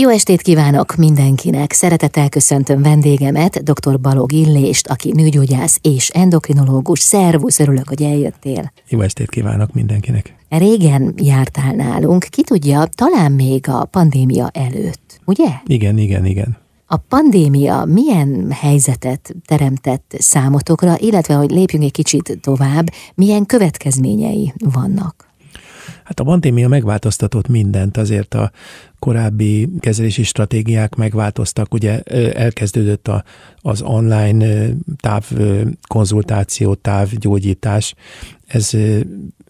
[0.00, 1.72] Jó estét kívánok mindenkinek!
[1.72, 4.00] Szeretettel köszöntöm vendégemet, dr.
[4.00, 7.00] Balog Illést, aki nőgyógyász és endokrinológus.
[7.00, 8.72] Szervusz, örülök, hogy eljöttél.
[8.88, 10.34] Jó estét kívánok mindenkinek!
[10.48, 15.48] Régen jártál nálunk, ki tudja, talán még a pandémia előtt, ugye?
[15.66, 16.56] Igen, igen, igen.
[16.86, 25.28] A pandémia milyen helyzetet teremtett számotokra, illetve, hogy lépjünk egy kicsit tovább, milyen következményei vannak?
[26.04, 28.50] Hát a pandémia megváltoztatott mindent, azért a
[29.00, 32.00] korábbi kezelési stratégiák megváltoztak, ugye
[32.32, 33.24] elkezdődött a,
[33.56, 34.68] az online
[35.00, 37.94] távkonzultáció, távgyógyítás,
[38.46, 38.70] ez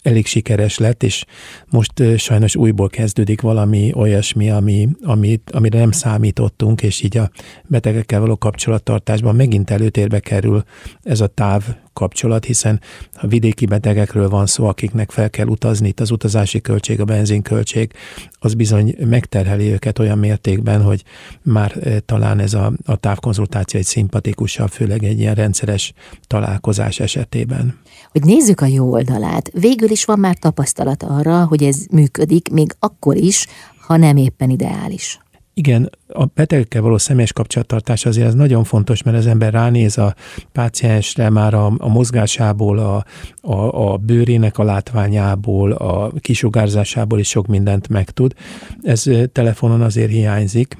[0.02, 1.24] elég sikeres lett, és
[1.70, 7.30] most sajnos újból kezdődik valami olyasmi, ami, amit, amire nem számítottunk, és így a
[7.66, 10.64] betegekkel való kapcsolattartásban megint előtérbe kerül
[11.02, 12.80] ez a táv kapcsolat, hiszen
[13.14, 17.92] a vidéki betegekről van szó, akiknek fel kell utazni, itt az utazási költség, a benzinköltség,
[18.38, 21.04] az bizony megterheli őket olyan mértékben, hogy
[21.42, 21.72] már
[22.06, 25.92] talán ez a, a távkonzultáció egy szimpatikusabb, főleg egy ilyen rendszeres
[26.26, 27.78] találkozás esetében.
[28.10, 29.50] Hogy nézzük a jó oldalát.
[29.52, 33.46] Végül is van már tapasztalat arra, hogy ez működik, még akkor is,
[33.86, 35.18] ha nem éppen ideális.
[35.60, 40.14] Igen, a betegekkel való személyes kapcsolattartás azért ez nagyon fontos, mert az ember ránéz a
[40.52, 43.04] páciensre már a, a mozgásából, a,
[43.40, 48.34] a, a bőrének a látványából, a kisugárzásából is sok mindent megtud.
[48.82, 50.76] Ez telefonon azért hiányzik,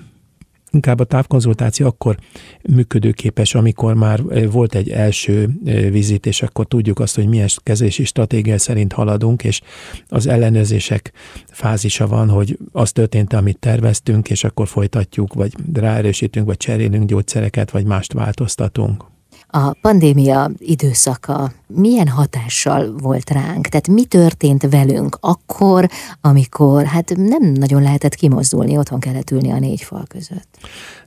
[0.70, 2.16] inkább a távkonzultáció akkor
[2.62, 5.50] működőképes, amikor már volt egy első
[5.90, 9.60] vizit, és akkor tudjuk azt, hogy milyen kezelési stratégia szerint haladunk, és
[10.08, 11.12] az ellenőrzések
[11.48, 17.70] fázisa van, hogy az történt, amit terveztünk, és akkor folytatjuk, vagy ráerősítünk, vagy cserélünk gyógyszereket,
[17.70, 19.04] vagy mást változtatunk.
[19.48, 23.66] A pandémia időszaka milyen hatással volt ránk?
[23.66, 25.88] Tehát mi történt velünk akkor,
[26.20, 30.58] amikor hát nem nagyon lehetett kimozdulni, otthon kellett ülni a négy fal között?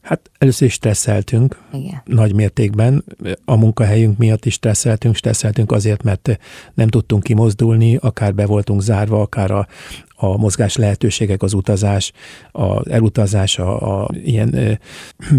[0.02, 2.02] Hát először is stresszeltünk, Igen.
[2.06, 3.04] nagy mértékben.
[3.46, 6.40] A munkahelyünk miatt is stresszeltünk, stresszeltünk azért, mert
[6.74, 9.68] nem tudtunk kimozdulni, akár be voltunk zárva, akár a,
[10.16, 12.12] a mozgás lehetőségek, az utazás,
[12.52, 14.80] az elutazás, a, a ilyen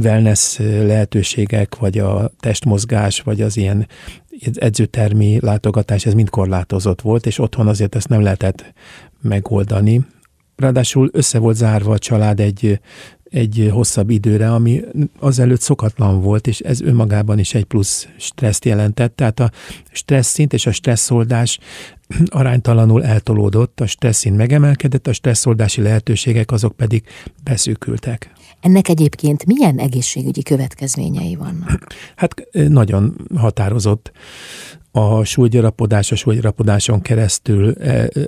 [0.03, 3.87] wellness lehetőségek, vagy a testmozgás, vagy az ilyen
[4.55, 8.73] edzőtermi látogatás, ez mind korlátozott volt, és otthon azért ezt nem lehetett
[9.21, 10.07] megoldani.
[10.57, 12.81] Ráadásul össze volt zárva a család egy
[13.35, 14.81] egy hosszabb időre, ami
[15.19, 19.17] azelőtt szokatlan volt, és ez önmagában is egy plusz stresszt jelentett.
[19.17, 19.51] Tehát a
[19.93, 21.59] stressz szint és a stresszoldás
[22.27, 27.05] aránytalanul eltolódott, a stressz szint megemelkedett, a stresszoldási lehetőségek azok pedig
[27.45, 28.33] beszűkültek.
[28.65, 31.87] Ennek egyébként milyen egészségügyi következményei vannak?
[32.17, 34.13] Hát nagyon határozott
[34.91, 37.75] a súlygyarapodás, a súlygyarapodáson keresztül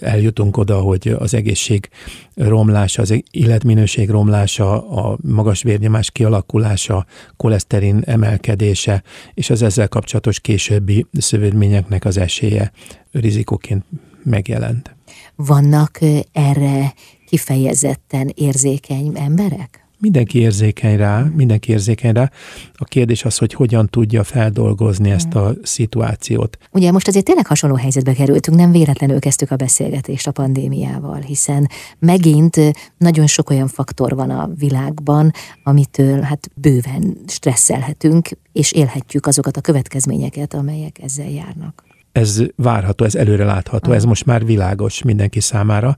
[0.01, 1.89] eljutunk oda, hogy az egészség
[2.35, 9.03] romlása, az életminőség romlása, a magas vérnyomás kialakulása, koleszterin emelkedése,
[9.35, 12.73] és az ezzel kapcsolatos későbbi szövődményeknek az esélye
[13.13, 13.85] rizikóként
[14.23, 14.97] megjelent.
[15.37, 15.99] Vannak
[16.33, 16.95] erre
[17.27, 19.86] kifejezetten érzékeny emberek?
[19.99, 22.31] Mindenki érzékeny rá, mindenki érzékeny rá.
[22.75, 26.59] A kérdés az, hogy hogyan tudja feldolgozni ezt a szituációt.
[26.73, 31.69] Ugye most azért tényleg hasonló helyzetbe kerültünk, nem véletlenül kezdtük a beszélgetést a pandémiával, hiszen
[31.99, 32.57] megint
[32.99, 39.61] nagyon sok olyan faktor van a világban, amitől hát bőven stresszelhetünk, és élhetjük azokat a
[39.61, 41.85] következményeket, amelyek ezzel járnak
[42.17, 45.97] ez várható, ez előre látható, ez most már világos mindenki számára,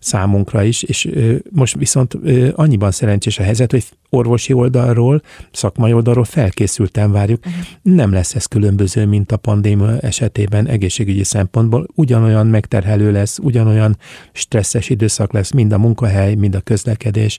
[0.00, 1.08] számunkra is, és
[1.50, 2.18] most viszont
[2.54, 5.22] annyiban szerencsés a helyzet, hogy orvosi oldalról,
[5.52, 7.44] szakmai oldalról felkészülten várjuk.
[7.82, 11.86] Nem lesz ez különböző, mint a pandémia esetében egészségügyi szempontból.
[11.94, 13.96] Ugyanolyan megterhelő lesz, ugyanolyan
[14.32, 17.38] stresszes időszak lesz, mind a munkahely, mind a közlekedés.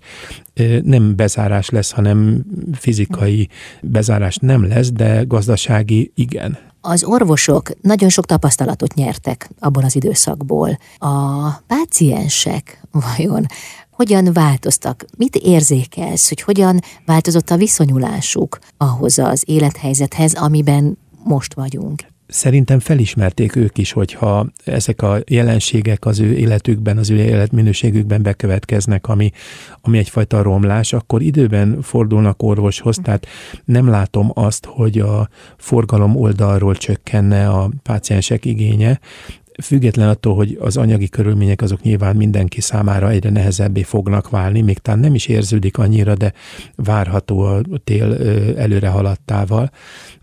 [0.81, 3.49] Nem bezárás lesz, hanem fizikai
[3.81, 6.69] bezárás nem lesz, de gazdasági igen.
[6.81, 10.79] Az orvosok nagyon sok tapasztalatot nyertek abból az időszakból.
[10.97, 13.45] A páciensek vajon
[13.91, 15.05] hogyan változtak?
[15.17, 22.10] Mit érzékelsz, hogy hogyan változott a viszonyulásuk ahhoz az élethelyzethez, amiben most vagyunk?
[22.31, 29.07] Szerintem felismerték ők is, hogyha ezek a jelenségek az ő életükben, az ő életminőségükben bekövetkeznek,
[29.07, 29.31] ami,
[29.81, 33.27] ami egyfajta romlás, akkor időben fordulnak orvoshoz, tehát
[33.65, 38.99] nem látom azt, hogy a forgalom oldalról csökkenne a páciensek igénye,
[39.61, 44.77] független attól, hogy az anyagi körülmények azok nyilván mindenki számára egyre nehezebbé fognak válni, még
[44.77, 46.33] talán nem is érződik annyira, de
[46.75, 48.13] várható a tél
[48.57, 49.71] előre haladtával,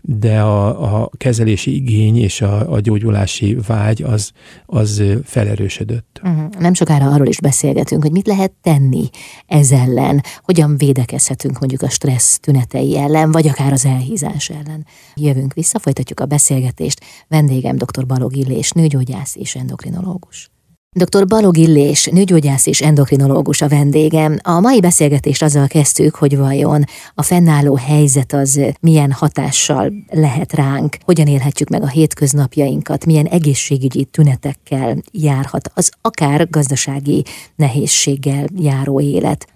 [0.01, 4.31] de a, a kezelési igény és a, a gyógyulási vágy az,
[4.65, 6.21] az felerősödött.
[6.23, 6.49] Uh-huh.
[6.59, 9.09] Nem sokára arról is beszélgetünk, hogy mit lehet tenni
[9.47, 14.85] ez ellen, hogyan védekezhetünk mondjuk a stressz tünetei ellen, vagy akár az elhízás ellen.
[15.15, 17.03] Jövünk vissza, folytatjuk a beszélgetést.
[17.27, 18.05] Vendégem dr.
[18.05, 20.49] Balog Illés, nőgyógyász és endokrinológus.
[20.95, 21.27] Dr.
[21.27, 24.37] Balog Illés, nőgyógyász és endokrinológus a vendégem.
[24.41, 26.83] A mai beszélgetést azzal kezdtük, hogy vajon
[27.13, 34.03] a fennálló helyzet az milyen hatással lehet ránk, hogyan élhetjük meg a hétköznapjainkat, milyen egészségügyi
[34.03, 39.47] tünetekkel járhat az akár gazdasági nehézséggel járó élet.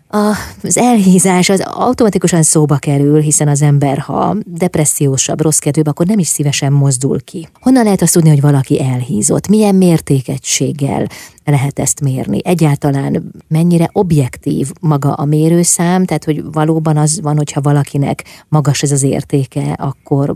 [0.61, 6.19] Az elhízás az automatikusan szóba kerül, hiszen az ember, ha depressziósabb, rossz kedvűbb, akkor nem
[6.19, 7.47] is szívesen mozdul ki.
[7.61, 9.47] Honnan lehet azt tudni, hogy valaki elhízott?
[9.47, 11.07] Milyen mértékegységgel
[11.43, 12.39] lehet ezt mérni?
[12.43, 18.91] Egyáltalán mennyire objektív maga a mérőszám, tehát hogy valóban az van, hogyha valakinek magas ez
[18.91, 20.35] az értéke, akkor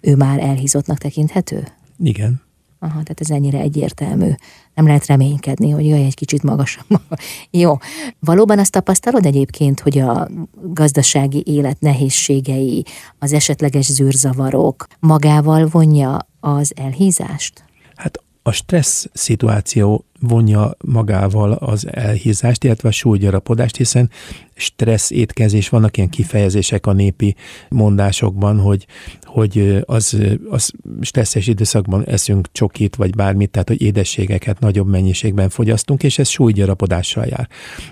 [0.00, 1.66] ő már elhízottnak tekinthető?
[1.98, 2.42] Igen.
[2.84, 4.30] Aha, tehát ez ennyire egyértelmű.
[4.74, 7.00] Nem lehet reménykedni, hogy jaj, egy kicsit magasabb.
[7.50, 7.76] Jó.
[8.18, 10.28] Valóban azt tapasztalod egyébként, hogy a
[10.62, 12.84] gazdasági élet nehézségei,
[13.18, 17.64] az esetleges zűrzavarok magával vonja az elhízást?
[17.96, 24.10] Hát a stressz szituáció vonja magával az elhízást, illetve a súlygyarapodást, hiszen
[24.54, 27.36] stressz étkezés, vannak ilyen kifejezések a népi
[27.68, 28.86] mondásokban, hogy,
[29.22, 30.18] hogy az,
[30.50, 36.28] az stresszes időszakban eszünk csokit, vagy bármit, tehát hogy édességeket nagyobb mennyiségben fogyasztunk, és ez
[36.28, 37.48] súlygyarapodással jár.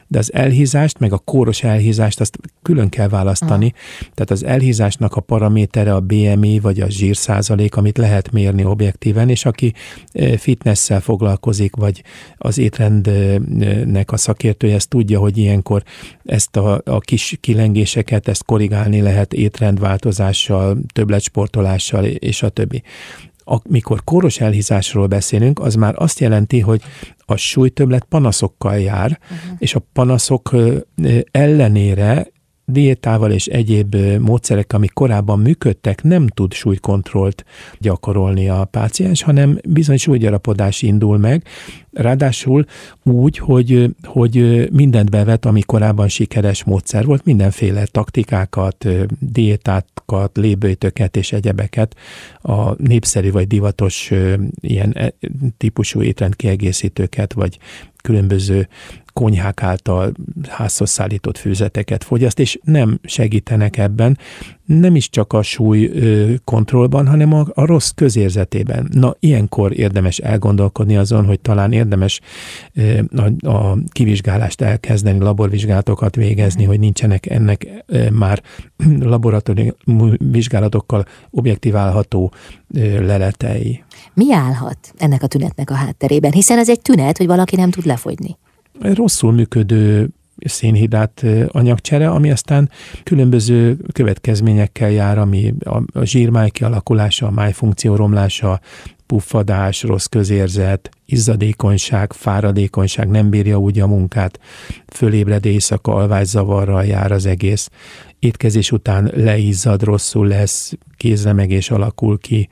[0.08, 3.72] De az elhízást, meg a kóros elhízást, azt külön kell választani.
[3.74, 4.10] Aha.
[4.14, 9.44] Tehát az elhízásnak a paramétere a BMI, vagy a zsírszázalék, amit lehet mérni objektíven, és
[9.44, 9.74] aki
[10.36, 12.02] fitnesszel foglalkozik, vagy
[12.36, 15.82] az étrendnek a szakértője ezt tudja, hogy ilyenkor
[16.24, 22.82] ezt a, a kis kilengéseket, ezt korrigálni lehet étrendváltozással, többletsportolással és a többi.
[23.44, 26.82] Amikor kóros elhízásról beszélünk, az már azt jelenti, hogy
[27.18, 29.56] a súlytöblet panaszokkal jár, uh-huh.
[29.58, 30.56] és a panaszok
[31.30, 32.26] ellenére
[32.64, 37.44] diétával és egyéb módszerek, amik korábban működtek, nem tud súlykontrollt
[37.78, 41.44] gyakorolni a páciens, hanem bizony súlygyarapodás indul meg,
[41.92, 42.64] ráadásul
[43.02, 51.32] úgy, hogy, hogy mindent bevet, ami korábban sikeres módszer volt, mindenféle taktikákat, diétákat, lébőjtöket és
[51.32, 51.96] egyebeket,
[52.40, 54.10] a népszerű vagy divatos
[54.60, 55.12] ilyen e,
[55.56, 57.58] típusú étrendkiegészítőket, vagy
[58.02, 58.68] különböző
[59.12, 60.12] konyhák által
[60.48, 64.18] házhoz szállított főzeteket fogyaszt, és nem segítenek ebben,
[64.78, 65.90] nem is csak a súly
[66.44, 68.88] kontrollban, hanem a, a rossz közérzetében.
[68.92, 72.20] Na, ilyenkor érdemes elgondolkodni azon, hogy talán érdemes
[73.16, 78.42] a, a kivizsgálást elkezdeni, laborvizsgálatokat végezni, hogy nincsenek ennek már
[79.00, 82.32] laboratóriumi vizsgálatokkal objektiválható
[83.00, 83.84] leletei.
[84.14, 86.32] Mi állhat ennek a tünetnek a hátterében?
[86.32, 88.36] Hiszen ez egy tünet, hogy valaki nem tud lefogyni
[88.80, 90.08] rosszul működő
[90.44, 92.70] szénhidrát anyagcsere, ami aztán
[93.02, 98.60] különböző következményekkel jár, ami a, zsírmáj kialakulása, a májfunkció romlása,
[99.06, 104.38] puffadás, rossz közérzet, izzadékonyság, fáradékonyság, nem bírja úgy a munkát,
[104.86, 107.70] fölébred éjszaka, alvászavarral jár az egész,
[108.18, 112.48] étkezés után leizzad, rosszul lesz, kézremegés alakul ki,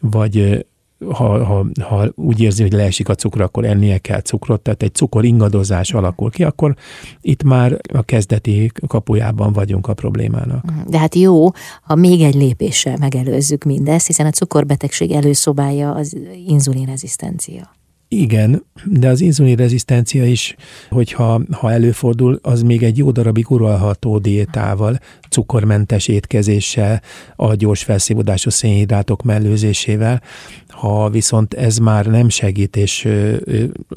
[0.00, 0.66] vagy
[1.10, 4.94] ha, ha, ha úgy érzi, hogy leesik a cukor, akkor ennie kell cukrot, tehát egy
[4.94, 6.74] cukor ingadozás alakul ki, akkor
[7.20, 10.64] itt már a kezdeti kapujában vagyunk a problémának.
[10.88, 11.48] De hát jó,
[11.82, 17.70] ha még egy lépéssel megelőzzük mindezt, hiszen a cukorbetegség előszobája az inzulinrezisztencia.
[18.14, 20.56] Igen, de az inzulin rezisztencia is,
[20.90, 24.98] hogyha ha előfordul, az még egy jó darabig uralható diétával,
[25.30, 27.02] cukormentes étkezéssel,
[27.36, 30.22] a gyors felszívódású szénhidrátok mellőzésével.
[30.68, 33.08] Ha viszont ez már nem segít, és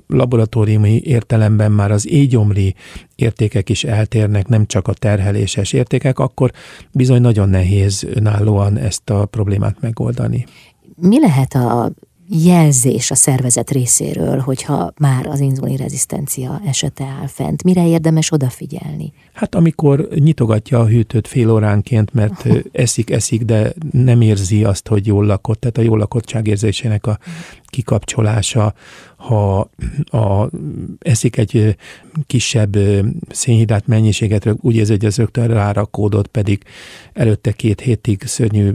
[0.08, 2.76] laboratóriumi értelemben már az égyomli
[3.16, 6.52] értékek is eltérnek, nem csak a terheléses értékek, akkor
[6.92, 10.46] bizony nagyon nehéz önállóan ezt a problémát megoldani.
[10.96, 11.92] Mi lehet a
[12.30, 15.44] jelzés a szervezet részéről, hogyha már az
[15.78, 17.64] rezisztencia esete áll fent?
[17.64, 19.14] Mire érdemes odafigyelni?
[19.34, 25.08] Hát amikor nyitogatja a hűtőt fél óránként, mert eszik, eszik, de nem érzi azt, hogy
[25.08, 27.20] jól lakott, tehát a jól lakottság érzésének a
[27.76, 28.74] kikapcsolása,
[29.16, 29.70] ha
[30.06, 30.50] a,
[31.00, 31.76] eszik egy
[32.28, 32.78] kisebb
[33.30, 36.64] szénhidrát mennyiséget, úgy érzi, hogy az rögtön rárakódott, pedig
[37.14, 38.72] előtte két hétig szörnyű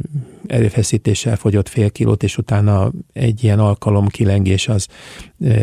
[0.46, 4.86] erőfeszítéssel fogyott fél kilót, és utána egy ilyen alkalom kilengés az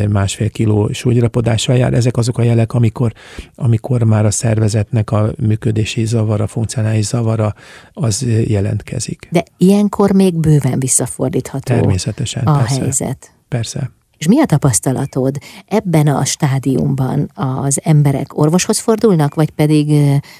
[0.09, 1.93] másfél kiló súlyrapodással jár.
[1.93, 3.13] Ezek azok a jelek, amikor,
[3.55, 7.53] amikor már a szervezetnek a működési zavara, funkcionális zavara
[7.93, 9.27] az jelentkezik.
[9.31, 12.81] De ilyenkor még bőven visszafordítható Természetesen, a persze.
[12.81, 13.31] helyzet.
[13.47, 13.91] Persze.
[14.17, 15.37] És mi a tapasztalatod?
[15.65, 19.89] Ebben a stádiumban az emberek orvoshoz fordulnak, vagy pedig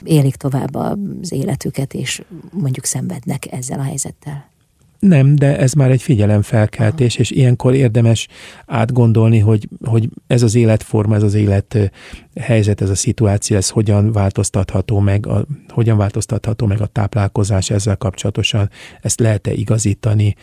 [0.04, 4.50] élik tovább az életüket, és mondjuk szenvednek ezzel a helyzettel?
[5.00, 8.28] Nem, de ez már egy figyelemfelkeltés, és ilyenkor érdemes
[8.66, 11.92] átgondolni, hogy, hogy ez az életforma, ez az élet
[12.40, 17.98] helyzet, ez a szituáció, ez hogyan változtatható meg, a, hogyan változtatható meg a táplálkozás ezzel
[17.98, 18.70] kapcsolatosan,
[19.02, 20.36] ezt lehet-e igazítani,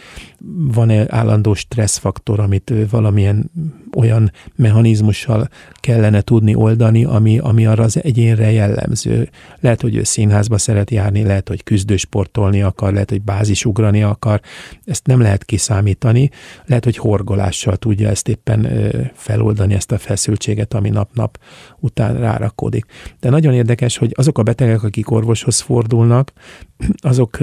[0.56, 3.50] van-e állandó stresszfaktor, amit valamilyen
[3.96, 5.48] olyan mechanizmussal
[5.80, 9.28] kellene tudni oldani, ami, ami arra az egyénre jellemző.
[9.60, 14.40] Lehet, hogy ő színházba szeret járni, lehet, hogy küzdősportolni akar, lehet, hogy bázisugrani akar,
[14.84, 16.30] ezt nem lehet kiszámítani,
[16.66, 18.68] lehet, hogy horgolással tudja ezt éppen
[19.14, 21.38] feloldani, ezt a feszültséget, ami nap-nap
[21.84, 22.84] után rárakódik.
[23.20, 26.32] De nagyon érdekes, hogy azok a betegek, akik orvoshoz fordulnak,
[27.12, 27.38] azok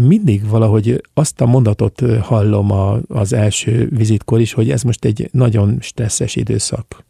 [0.00, 2.70] mindig valahogy azt a mondatot hallom
[3.08, 7.04] az első vizitkor is, hogy ez most egy nagyon stresszes időszak.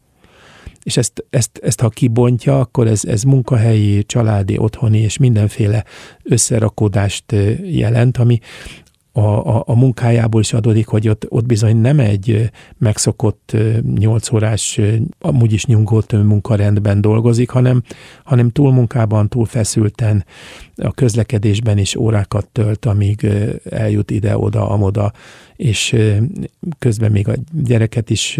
[0.83, 5.83] És ezt, ezt, ezt ha kibontja, akkor ez, ez munkahelyi, családi, otthoni és mindenféle
[6.23, 8.39] összerakódást jelent, ami,
[9.13, 13.57] a, a, a munkájából is adódik, hogy ott, ott bizony nem egy megszokott
[13.95, 14.79] nyolc órás,
[15.19, 17.83] amúgy is nyugodt munkarendben dolgozik, hanem,
[18.23, 20.25] hanem túlmunkában, túlfeszülten,
[20.75, 23.27] a közlekedésben is órákat tölt, amíg
[23.69, 25.11] eljut ide-oda, amoda,
[25.55, 25.95] és
[26.79, 28.39] közben még a gyereket is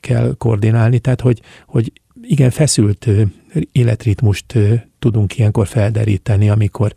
[0.00, 1.92] kell koordinálni, tehát hogy, hogy
[2.22, 3.08] igen, feszült
[3.72, 4.58] életritmust
[4.98, 6.94] tudunk ilyenkor felderíteni, amikor,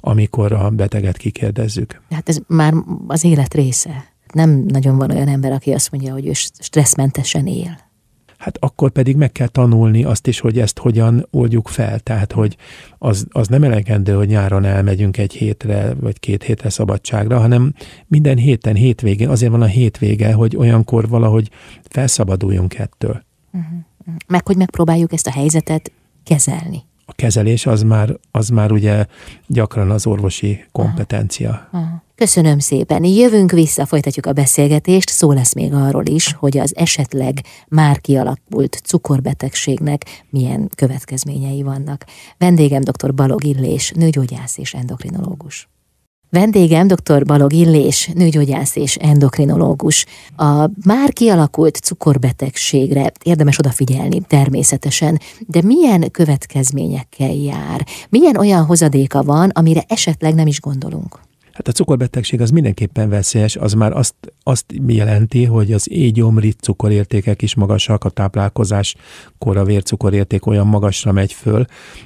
[0.00, 2.02] amikor a beteget kikérdezzük.
[2.10, 2.74] Hát ez már
[3.06, 4.04] az élet része.
[4.32, 7.88] Nem nagyon van olyan ember, aki azt mondja, hogy ő stresszmentesen él.
[8.40, 11.98] Hát akkor pedig meg kell tanulni azt is, hogy ezt hogyan oldjuk fel.
[11.98, 12.56] Tehát, hogy
[12.98, 17.74] az, az nem elegendő, hogy nyáron elmegyünk egy hétre, vagy két hétre szabadságra, hanem
[18.06, 21.50] minden héten, hétvégén, azért van a hétvége, hogy olyankor valahogy
[21.88, 23.22] felszabaduljunk ettől.
[23.52, 23.78] Uh-huh.
[24.26, 25.92] Meg hogy megpróbáljuk ezt a helyzetet
[26.24, 26.82] kezelni.
[27.04, 29.06] A kezelés az már, az már ugye
[29.46, 31.48] gyakran az orvosi kompetencia.
[31.48, 31.82] Aha.
[31.82, 32.02] Aha.
[32.20, 33.04] Köszönöm szépen.
[33.04, 35.08] Jövünk vissza, folytatjuk a beszélgetést.
[35.08, 42.04] Szó lesz még arról is, hogy az esetleg már kialakult cukorbetegségnek milyen következményei vannak.
[42.38, 43.14] Vendégem dr.
[43.14, 45.68] Balog Illés, nőgyógyász és endokrinológus.
[46.30, 47.24] Vendégem dr.
[47.24, 50.06] Balog Illés, nőgyógyász és endokrinológus.
[50.36, 57.86] A már kialakult cukorbetegségre érdemes odafigyelni természetesen, de milyen következményekkel jár?
[58.08, 61.29] Milyen olyan hozadéka van, amire esetleg nem is gondolunk?
[61.60, 67.42] Hát a cukorbetegség az mindenképpen veszélyes, az már azt, azt jelenti, hogy az égyomri cukorértékek
[67.42, 68.94] is magasak, a táplálkozás
[69.38, 71.64] kor a vércukorérték olyan magasra megy föl,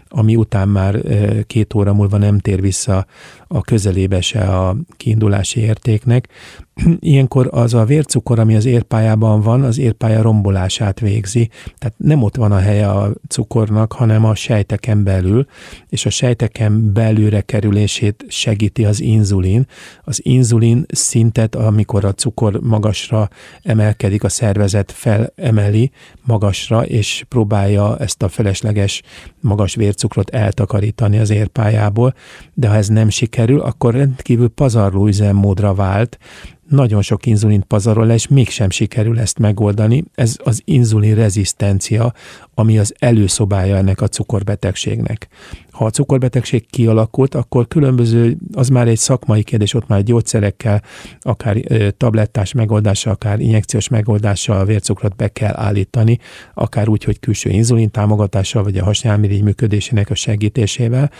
[0.09, 1.03] ami után már
[1.47, 3.07] két óra múlva nem tér vissza
[3.47, 6.29] a közelébe se a kiindulási értéknek.
[7.01, 12.37] Ilyenkor az a vércukor, ami az érpájában van, az érpálya rombolását végzi, tehát nem ott
[12.37, 15.47] van a helye a cukornak, hanem a sejteken belül,
[15.89, 19.67] és a sejteken belülre kerülését segíti az inzulin.
[20.05, 23.29] Az inzulin szintet, amikor a cukor magasra
[23.63, 25.91] emelkedik, a szervezet felemeli
[26.23, 29.03] magasra, és próbálja ezt a felesleges
[29.41, 32.15] magas vércukrot eltakarítani az érpájából,
[32.55, 36.19] de ha ez nem sikerül, akkor rendkívül pazarló üzemmódra vált,
[36.69, 40.05] nagyon sok inzulint pazarol le, és mégsem sikerül ezt megoldani.
[40.15, 42.13] Ez az inzulin rezisztencia,
[42.55, 45.29] ami az előszobája ennek a cukorbetegségnek.
[45.71, 50.83] Ha a cukorbetegség kialakult, akkor különböző, az már egy szakmai kérdés, ott már gyógyszerekkel,
[51.21, 51.57] akár
[51.97, 56.19] tablettás megoldással, akár injekciós megoldással a vércukrot be kell állítani,
[56.55, 61.11] akár úgy, hogy külső inzulin támogatással, vagy a hasnyálmirigy működésének a segítésével.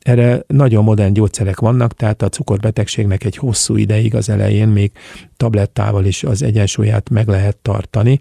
[0.00, 4.92] Erre nagyon modern gyógyszerek vannak, tehát a cukorbetegségnek egy hosszú ideig az elején még
[5.36, 8.20] tablettával is az egyensúlyát meg lehet tartani,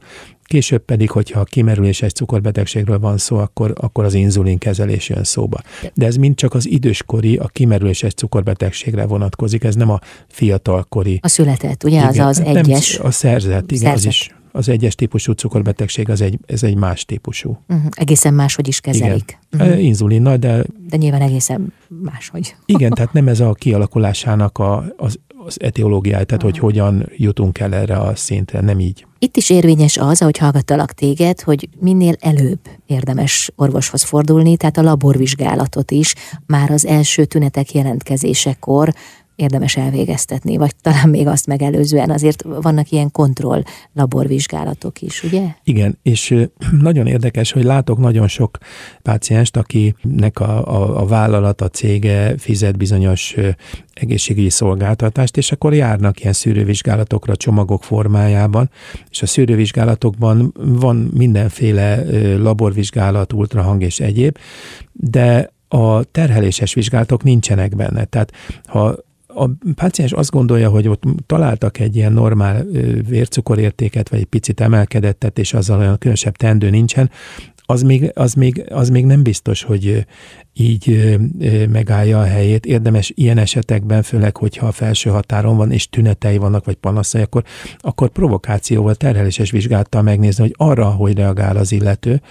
[0.51, 5.61] Később pedig, hogyha a kimerüléses cukorbetegségről van szó, akkor, akkor az inzulin kezelés jön szóba.
[5.93, 11.19] De ez mind csak az időskori, a kimerüléses cukorbetegségre vonatkozik, ez nem a fiatalkori.
[11.21, 12.99] A született, ugye, igen, az az egyes.
[12.99, 13.97] A szerzett, igen, szerzett.
[13.97, 17.57] az is az egyes típusú cukorbetegség az egy, ez egy más típusú.
[17.69, 17.89] Uh-huh.
[17.91, 19.39] Egészen máshogy is kezelik.
[19.51, 19.67] Igen.
[19.67, 19.83] Uh-huh.
[19.83, 20.63] Inzulinnal, de...
[20.89, 22.55] De nyilván egészen máshogy.
[22.65, 27.73] Igen, tehát nem ez a kialakulásának a, az, az etiológiája, tehát hogy hogyan jutunk el
[27.73, 29.05] erre a szintre, nem így.
[29.19, 34.81] Itt is érvényes az, ahogy hallgattalak téged, hogy minél előbb érdemes orvoshoz fordulni, tehát a
[34.81, 38.93] laborvizsgálatot is már az első tünetek jelentkezésekor
[39.35, 45.43] érdemes elvégeztetni, vagy talán még azt megelőzően azért vannak ilyen kontroll laborvizsgálatok is, ugye?
[45.63, 46.35] Igen, és
[46.81, 48.57] nagyon érdekes, hogy látok nagyon sok
[49.01, 53.35] pácienst, akinek a, a, a vállalat, a cége fizet bizonyos
[53.93, 58.69] egészségügyi szolgáltatást, és akkor járnak ilyen szűrővizsgálatokra csomagok formájában,
[59.09, 62.03] és a szűrővizsgálatokban van mindenféle
[62.37, 64.37] laborvizsgálat, ultrahang és egyéb,
[64.91, 68.05] de a terheléses vizsgálatok nincsenek benne.
[68.05, 68.31] Tehát
[68.65, 68.95] ha
[69.35, 72.65] a páciens azt gondolja, hogy ott találtak egy ilyen normál
[73.07, 77.09] vércukorértéket, vagy egy picit emelkedettet, és azzal olyan különösebb tendő nincsen,
[77.71, 80.05] az még, az, még, az még nem biztos, hogy
[80.53, 81.17] így
[81.69, 82.65] megállja a helyét.
[82.65, 87.43] Érdemes ilyen esetekben, főleg, hogyha a felső határon van, és tünetei vannak, vagy panaszai, akkor,
[87.77, 92.21] akkor provokációval, terheléses vizsgálattal megnézni, hogy arra, hogy reagál az illető,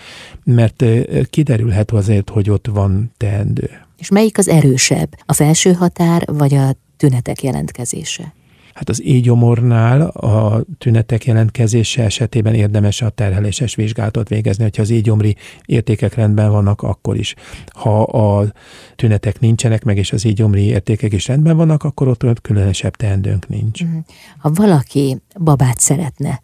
[0.44, 0.84] mert
[1.30, 3.70] kiderülhet azért, hogy ott van teendő.
[3.98, 5.08] És melyik az erősebb?
[5.26, 8.34] A felső határ, vagy a tünetek jelentkezése?
[8.74, 15.36] Hát az égyomornál a tünetek jelentkezése esetében érdemes a terheléses vizsgálatot végezni, hogyha az égyomri
[15.64, 17.34] értékek rendben vannak, akkor is.
[17.66, 18.52] Ha a
[18.96, 23.84] tünetek nincsenek meg, és az égyomri értékek is rendben vannak, akkor ott különösebb teendőnk nincs.
[23.84, 23.96] Mhm.
[24.38, 26.40] Ha valaki babát szeretne,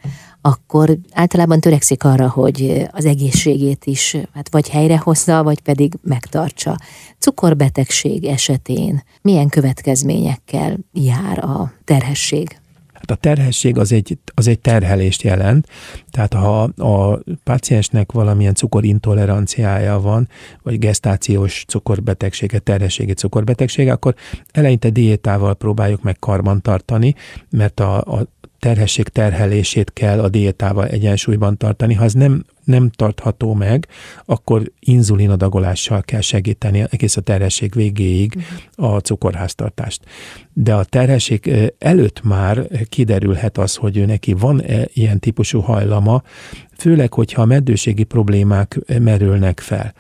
[0.47, 6.77] akkor általában törekszik arra, hogy az egészségét is hát vagy helyrehozza, vagy pedig megtartsa.
[7.19, 12.59] Cukorbetegség esetén milyen következményekkel jár a terhesség?
[12.93, 15.69] Hát a terhesség az egy, az egy terhelést jelent,
[16.11, 20.29] tehát ha a páciensnek valamilyen cukorintoleranciája van,
[20.63, 24.15] vagy gestációs cukorbetegsége, terhességi cukorbetegsége, akkor
[24.53, 27.15] eleinte diétával próbáljuk meg karban tartani,
[27.51, 28.27] mert a, a
[28.59, 31.95] terhesség terhelését kell a diétával egyensúlyban tartani.
[31.95, 33.87] Ha ez nem, nem tartható meg,
[34.25, 38.45] akkor inzulinadagolással kell segíteni egész a terhesség végéig
[38.75, 40.01] a cukorháztartást.
[40.53, 46.23] De a terhesség előtt már kiderülhet az, hogy ő neki van ilyen típusú hajlama,
[46.79, 49.95] főleg, hogyha a meddőségi problémák merülnek fel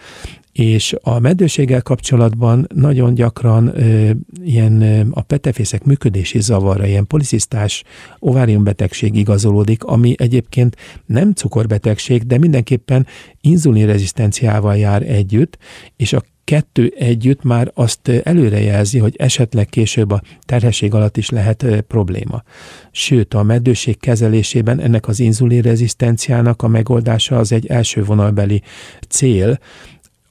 [0.56, 4.10] és a meddőséggel kapcsolatban nagyon gyakran ö,
[4.44, 7.82] ilyen ö, a petefészek működési zavarra, ilyen policisztás
[8.18, 13.06] ováriumbetegség igazolódik, ami egyébként nem cukorbetegség, de mindenképpen
[13.40, 15.58] inzulinrezisztenciával jár együtt,
[15.96, 21.66] és a kettő együtt már azt előrejelzi, hogy esetleg később a terhesség alatt is lehet
[21.88, 22.42] probléma.
[22.90, 28.62] Sőt, a meddőség kezelésében ennek az inzulinrezisztenciának a megoldása az egy első vonalbeli
[29.08, 29.58] cél,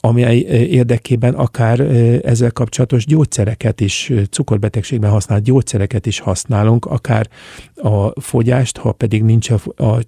[0.06, 1.80] ami érdekében akár
[2.24, 7.28] ezzel kapcsolatos gyógyszereket is, cukorbetegségben használt gyógyszereket is használunk, akár
[7.74, 9.98] a fogyást, ha pedig nincs a, a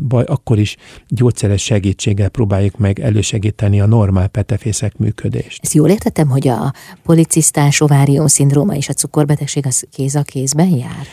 [0.00, 0.76] baj, akkor is
[1.08, 5.60] gyógyszeres segítséggel próbáljuk meg elősegíteni a normál petefészek működést.
[5.62, 10.68] Ezt jól értettem, hogy a policisztás ovárium szindróma és a cukorbetegség az kéz a kézben
[10.68, 11.06] jár?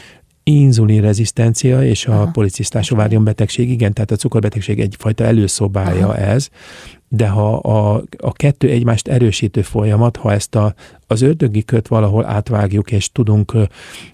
[0.47, 2.31] inzulinrezisztencia és a Aha.
[2.31, 6.17] policisztás betegség, igen, tehát a cukorbetegség egyfajta előszobája Aha.
[6.17, 6.49] ez,
[7.07, 10.73] de ha a, a kettő egymást erősítő folyamat, ha ezt a,
[11.07, 13.53] az ördögi köt valahol átvágjuk, és tudunk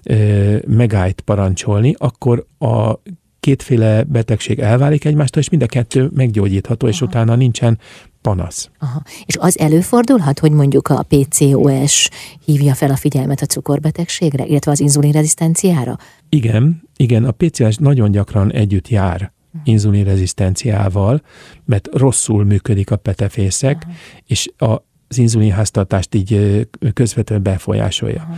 [0.03, 2.99] ö, megállt parancsolni, akkor a
[3.39, 7.06] kétféle betegség elválik egymástól, és mind a kettő meggyógyítható, és Aha.
[7.06, 7.79] utána nincsen
[8.21, 8.69] panasz.
[8.79, 9.01] Aha.
[9.25, 12.10] És az előfordulhat, hogy mondjuk a PCOS
[12.45, 15.97] hívja fel a figyelmet a cukorbetegségre, illetve az inzulinrezisztenciára?
[16.29, 19.32] Igen, igen, a PCOS nagyon gyakran együtt jár
[19.63, 21.21] inzulinrezisztenciával,
[21.65, 23.93] mert rosszul működik a petefészek, Aha.
[24.25, 28.21] és az inzulinháztartást így közvetlenül befolyásolja.
[28.21, 28.37] Aha.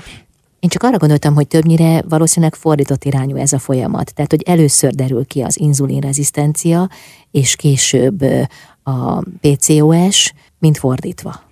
[0.60, 4.14] Én csak arra gondoltam, hogy többnyire valószínűleg fordított irányú ez a folyamat.
[4.14, 6.90] Tehát, hogy először derül ki az inzulinrezisztencia,
[7.32, 8.22] és később
[8.84, 11.44] a PCOS, mint fordítva.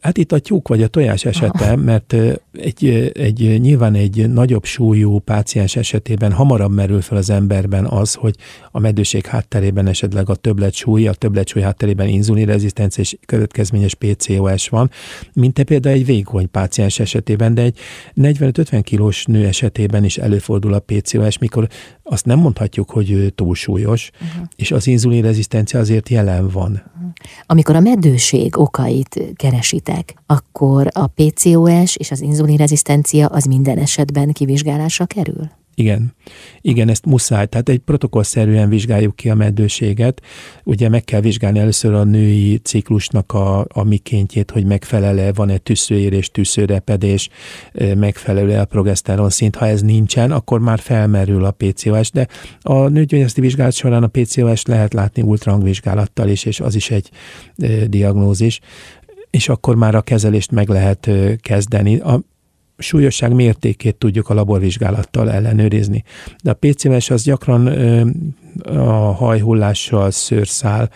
[0.00, 2.14] Hát itt a tyúk vagy a tojás esete, mert
[2.58, 8.36] egy, egy nyilván egy nagyobb súlyú páciens esetében hamarabb merül fel az emberben az, hogy
[8.70, 14.68] a meddőség hátterében esetleg a többlet súly, a többlet súly hátterében inzulinrezisztencia és következményes PCOS
[14.68, 14.90] van,
[15.32, 17.78] mint például egy vékony páciens esetében, de egy
[18.16, 21.68] 45-50 kilós nő esetében is előfordul a PCOS, mikor
[22.02, 24.46] azt nem mondhatjuk, hogy túlsúlyos, uh-huh.
[24.56, 26.70] és az inzulinrezisztencia azért jelen van.
[26.70, 27.12] Uh-huh.
[27.46, 35.06] Amikor a meddőség okait keresitek, akkor a PCOS és az inzulinrezisztencia az minden esetben kivizsgálásra
[35.06, 35.50] kerül?
[35.76, 36.14] Igen.
[36.60, 37.46] Igen, ezt muszáj.
[37.46, 40.22] Tehát egy protokollszerűen vizsgáljuk ki a meddőséget.
[40.64, 46.30] Ugye meg kell vizsgálni először a női ciklusnak a, a mikéntjét, hogy megfelele, van-e tűzőérés,
[46.30, 47.28] tűzőrepedés,
[47.96, 49.56] megfelelő a progeszteron szint.
[49.56, 52.28] Ha ez nincsen, akkor már felmerül a PCOS, de
[52.60, 57.10] a nőgyógyászati vizsgálat során a PCOS lehet látni ultrahangvizsgálattal is, és az is egy
[57.86, 58.60] diagnózis
[59.34, 61.98] és akkor már a kezelést meg lehet kezdeni.
[61.98, 62.20] A
[62.78, 66.02] súlyosság mértékét tudjuk a laborvizsgálattal ellenőrizni.
[66.42, 67.66] De a PCMS az gyakran
[68.62, 70.90] a hajhullással, szőrszál,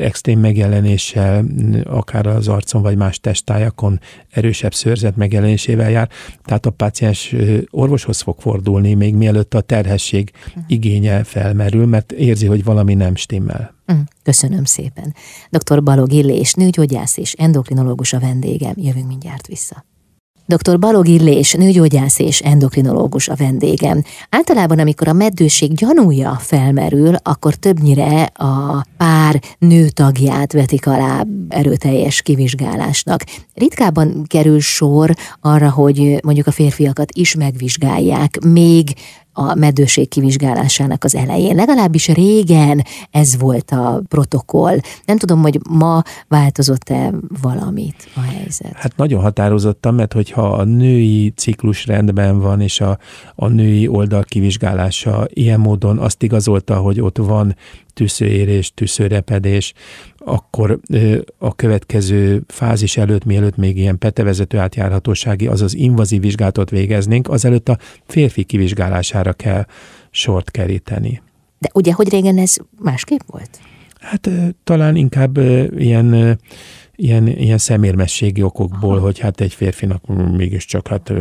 [0.00, 1.44] extrém megjelenéssel,
[1.84, 6.08] akár az arcon vagy más testájakon erősebb szőrzet megjelenésével jár.
[6.44, 7.34] Tehát a páciens
[7.70, 10.30] orvoshoz fog fordulni, még mielőtt a terhesség
[10.66, 13.74] igénye felmerül, mert érzi, hogy valami nem stimmel.
[13.86, 15.14] Hm, köszönöm szépen.
[15.50, 15.82] Dr.
[15.82, 18.74] Balog Illés, nőgyógyász és endokrinológus a vendégem.
[18.76, 19.84] Jövünk mindjárt vissza.
[20.46, 20.78] Dr.
[20.78, 24.02] Balog Illés, nőgyógyász és endokrinológus a vendégem.
[24.30, 32.22] Általában, amikor a meddőség gyanúja felmerül, akkor többnyire a pár nő tagját vetik alá erőteljes
[32.22, 33.24] kivizsgálásnak.
[33.54, 38.94] Ritkábban kerül sor arra, hogy mondjuk a férfiakat is megvizsgálják, még
[39.36, 41.54] a meddőség kivizsgálásának az elején.
[41.54, 44.78] Legalábbis régen ez volt a protokoll.
[45.04, 47.10] Nem tudom, hogy ma változott-e
[47.42, 48.72] valamit a helyzet.
[48.74, 52.98] Hát nagyon határozottan, mert hogyha a női ciklus rendben van, és a,
[53.34, 57.56] a női oldal kivizsgálása ilyen módon azt igazolta, hogy ott van
[57.94, 59.72] tűzőérés, tűzőrepedés,
[60.18, 60.80] akkor
[61.38, 67.78] a következő fázis előtt, mielőtt még ilyen petevezető átjárhatósági, azaz invazív vizsgálatot végeznénk, azelőtt a
[68.06, 69.66] férfi kivizsgálására kell
[70.10, 71.22] sort keríteni.
[71.58, 73.60] De ugye, hogy régen ez másképp volt?
[74.00, 74.30] Hát
[74.64, 75.36] talán inkább
[75.78, 76.38] ilyen
[76.96, 79.04] ilyen, ilyen szemérmességi okokból, Aha.
[79.04, 81.12] hogy hát egy férfinak mégiscsak hát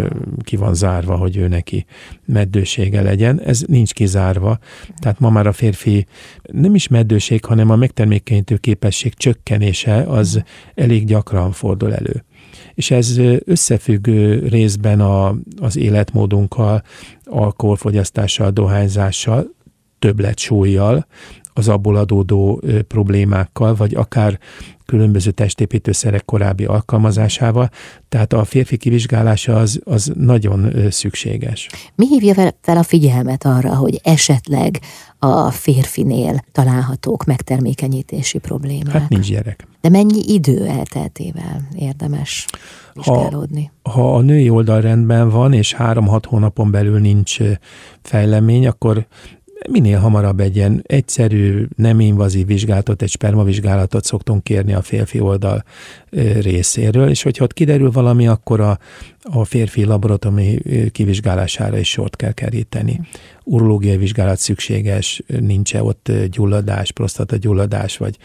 [0.43, 1.85] ki van zárva, hogy ő neki
[2.25, 3.41] meddősége legyen.
[3.41, 4.59] Ez nincs kizárva.
[4.99, 6.05] Tehát ma már a férfi
[6.51, 10.43] nem is meddőség, hanem a megtermékenyítő képesség csökkenése az
[10.75, 12.23] elég gyakran fordul elő.
[12.73, 14.07] És ez összefügg
[14.49, 16.83] részben a, az életmódunkkal,
[17.23, 19.55] alkoholfogyasztással, dohányzással,
[19.99, 20.37] többlet
[21.53, 24.39] az abból adódó problémákkal, vagy akár
[24.85, 27.69] különböző testépítőszerek korábbi alkalmazásával,
[28.09, 31.69] tehát a férfi kivizsgálása az, az nagyon szükséges.
[31.95, 34.79] Mi hívja fel a figyelmet arra, hogy esetleg
[35.19, 38.93] a férfinél találhatók megtermékenyítési problémák?
[38.93, 39.67] Hát nincs gyerek.
[39.81, 42.45] De mennyi idő elteltével érdemes
[42.93, 43.71] vizsgálódni?
[43.83, 47.37] Ha, ha a női oldal rendben van, és három-hat hónapon belül nincs
[48.01, 49.07] fejlemény, akkor
[49.69, 55.63] minél hamarabb egy ilyen egyszerű, nem invazív vizsgálatot, egy spermavizsgálatot szoktunk kérni a férfi oldal
[56.41, 58.79] részéről, és hogyha ott kiderül valami, akkor a,
[59.21, 60.59] a férfi laboratomi
[60.91, 63.01] kivizsgálására is sort kell keríteni.
[63.43, 68.17] Urológiai vizsgálat szükséges, nincs-e ott gyulladás, prostata gyulladás, vagy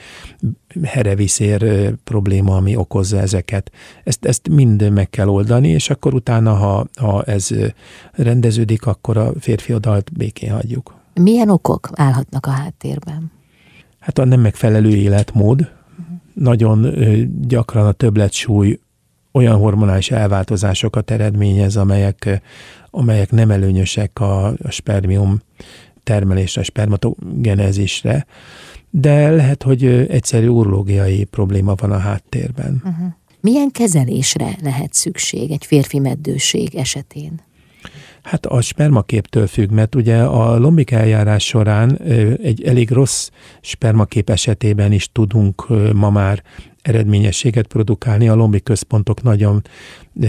[0.82, 3.72] hereviszér probléma, ami okozza ezeket.
[4.04, 7.48] Ezt, ezt mind meg kell oldani, és akkor utána, ha, ha ez
[8.12, 10.97] rendeződik, akkor a férfi oldalt békén hagyjuk.
[11.20, 13.30] Milyen okok állhatnak a háttérben?
[13.98, 15.70] Hát a nem megfelelő életmód.
[16.34, 16.94] Nagyon
[17.40, 18.78] gyakran a többletsúly
[19.32, 22.42] olyan hormonális elváltozásokat eredményez, amelyek,
[22.90, 25.40] amelyek nem előnyösek a, a spermium
[26.02, 28.26] termelésre, a spermatogenezisre,
[28.90, 32.82] de lehet, hogy egyszerű urológiai probléma van a háttérben.
[32.84, 33.06] Uh-huh.
[33.40, 37.40] Milyen kezelésre lehet szükség egy férfi meddőség esetén?
[38.28, 41.98] Hát a spermaképtől függ, mert ugye a lombik eljárás során
[42.42, 43.28] egy elég rossz
[43.60, 46.42] spermakép esetében is tudunk ma már
[46.82, 48.28] eredményességet produkálni.
[48.28, 49.62] A lombik központok nagyon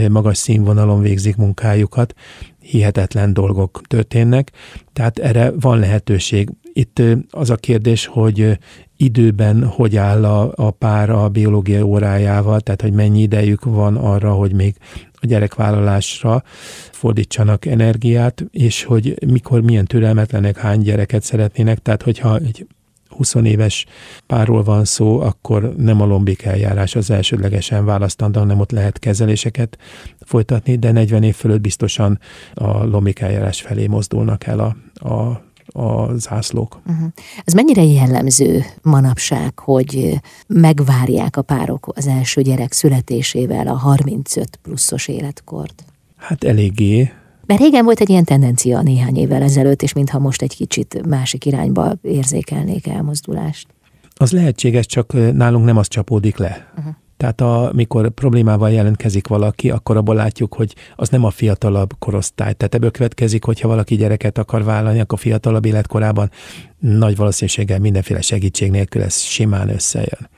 [0.10, 2.14] magas színvonalon végzik munkájukat,
[2.60, 4.52] hihetetlen dolgok történnek,
[4.94, 6.50] tehát erre van lehetőség.
[6.74, 8.58] Itt az a kérdés, hogy
[8.98, 14.32] időben hogy áll a, a pár a biológiai órájával, tehát hogy mennyi idejük van arra,
[14.32, 14.76] hogy még
[15.22, 16.44] a gyerekvállalásra
[16.92, 22.68] fordítsanak energiát, és hogy mikor milyen türelmetlenek, hány gyereket szeretnének, tehát hogyha egy
[23.10, 23.86] 20 éves
[24.28, 29.78] párról van szó, akkor nem a lombik eljárás az elsődlegesen választandó, hanem ott lehet kezeléseket
[30.20, 32.20] folytatni, de 40 év fölött biztosan
[32.54, 34.76] a lombik eljárás felé mozdulnak el a,
[35.10, 36.80] a a zászlók.
[36.88, 37.08] Uh-huh.
[37.44, 45.08] Ez mennyire jellemző manapság, hogy megvárják a párok az első gyerek születésével a 35 pluszos
[45.08, 45.84] életkort?
[46.18, 47.12] Hát eléggé.
[47.46, 51.46] Mert régen volt egy ilyen tendencia néhány évvel ezelőtt, és mintha most egy kicsit másik
[51.46, 53.68] irányba érzékelnék elmozdulást.
[54.16, 56.72] Az lehetséges, csak nálunk nem az csapódik le.
[56.78, 56.94] Uh-huh.
[57.20, 62.54] Tehát amikor problémával jelentkezik valaki, akkor abból látjuk, hogy az nem a fiatalabb korosztály.
[62.54, 66.32] Tehát ebből következik, hogyha valaki gyereket akar vállalni, akkor fiatalabb életkorában
[66.80, 70.30] nagy valószínűséggel mindenféle segítség nélkül ez simán összejön.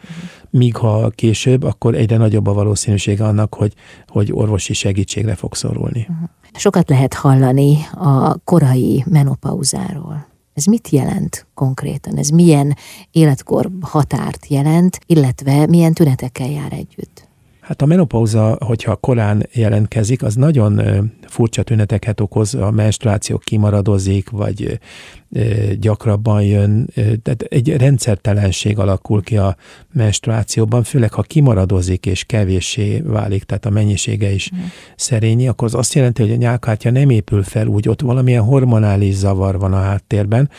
[0.50, 3.74] Míg ha később, akkor egyre nagyobb a valószínűsége annak, hogy,
[4.08, 6.08] hogy orvosi segítségre fog szorulni.
[6.54, 10.31] Sokat lehet hallani a korai menopauzáról.
[10.62, 12.18] Ez mit jelent konkrétan?
[12.18, 12.76] Ez milyen
[13.12, 17.31] életkor határt jelent, illetve milyen tünetekkel jár együtt?
[17.72, 20.82] Hát a menopauza, hogyha korán jelentkezik, az nagyon
[21.28, 24.80] furcsa tüneteket okoz, a menstruáció kimaradozik, vagy
[25.80, 29.56] gyakrabban jön, tehát egy rendszertelenség alakul ki a
[29.94, 34.60] menstruációban, főleg ha kimaradozik és kevéssé válik, tehát a mennyisége is mm.
[34.96, 39.14] szerényi, akkor az azt jelenti, hogy a nyálkártya nem épül fel úgy, ott valamilyen hormonális
[39.14, 40.50] zavar van a háttérben,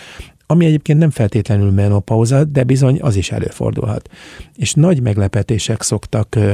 [0.53, 4.09] ami egyébként nem feltétlenül menopauza, de bizony az is előfordulhat.
[4.57, 6.53] És nagy meglepetések szoktak ö,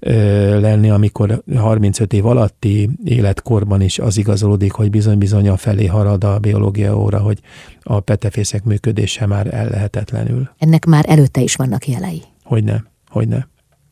[0.00, 6.24] ö, lenni, amikor 35 év alatti életkorban is az igazolódik, hogy bizony-bizony a felé harad
[6.24, 7.40] a biológia óra, hogy
[7.82, 10.48] a petefészek működése már ellehetetlenül.
[10.58, 12.22] Ennek már előtte is vannak jelei.
[12.42, 13.48] Hogyne, hogyne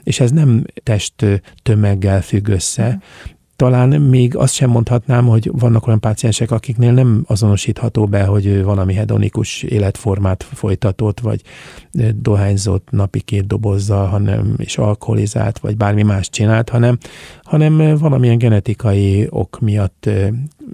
[0.06, 1.14] és ez nem test
[1.62, 2.98] tömeggel függ össze,
[3.56, 8.94] talán még azt sem mondhatnám, hogy vannak olyan páciensek, akiknél nem azonosítható be, hogy valami
[8.94, 11.40] hedonikus életformát folytatott, vagy
[12.14, 16.98] dohányzott napi két dobozzal, hanem és alkoholizált, vagy bármi más csinált, hanem,
[17.42, 20.08] hanem valamilyen genetikai ok miatt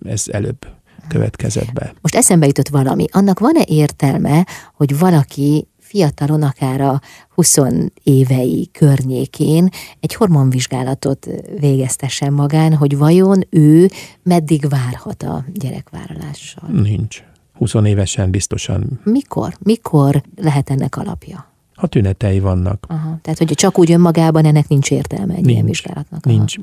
[0.04, 0.66] ez előbb
[1.08, 1.94] következett be.
[2.00, 3.04] Most eszembe jutott valami.
[3.12, 7.00] Annak van-e értelme, hogy valaki fiatalon, akár a
[7.34, 7.56] 20
[8.02, 9.68] évei környékén
[10.00, 11.26] egy hormonvizsgálatot
[11.58, 13.90] végeztessen magán, hogy vajon ő
[14.22, 16.68] meddig várhat a gyerekvállalással?
[16.68, 17.22] Nincs.
[17.58, 19.00] 20 évesen biztosan.
[19.04, 19.56] Mikor?
[19.58, 21.50] Mikor lehet ennek alapja?
[21.74, 22.84] Ha tünetei vannak.
[22.88, 26.24] Aha, tehát, hogy csak úgy önmagában ennek nincs értelme egy nincs, ilyen vizsgálatnak.
[26.24, 26.56] Nincs.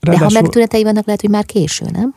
[0.00, 0.28] Ráadásul...
[0.28, 2.14] De ha meg tünetei vannak, lehet, hogy már késő, nem?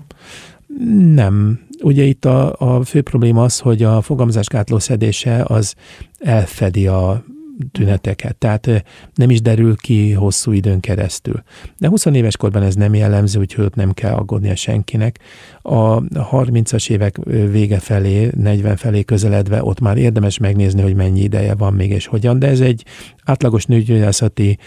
[1.13, 1.59] Nem.
[1.83, 5.75] Ugye itt a, a fő probléma az, hogy a fogamzásgátló szedése az
[6.19, 7.23] elfedi a
[7.71, 8.83] tüneteket, tehát
[9.15, 11.43] nem is derül ki hosszú időn keresztül.
[11.77, 15.19] De 20 éves korban ez nem jellemző, úgyhogy ott nem kell aggódnia senkinek.
[15.61, 21.55] A 30-as évek vége felé, 40 felé közeledve ott már érdemes megnézni, hogy mennyi ideje
[21.55, 22.85] van még és hogyan, de ez egy
[23.23, 24.57] átlagos nőgyógyászati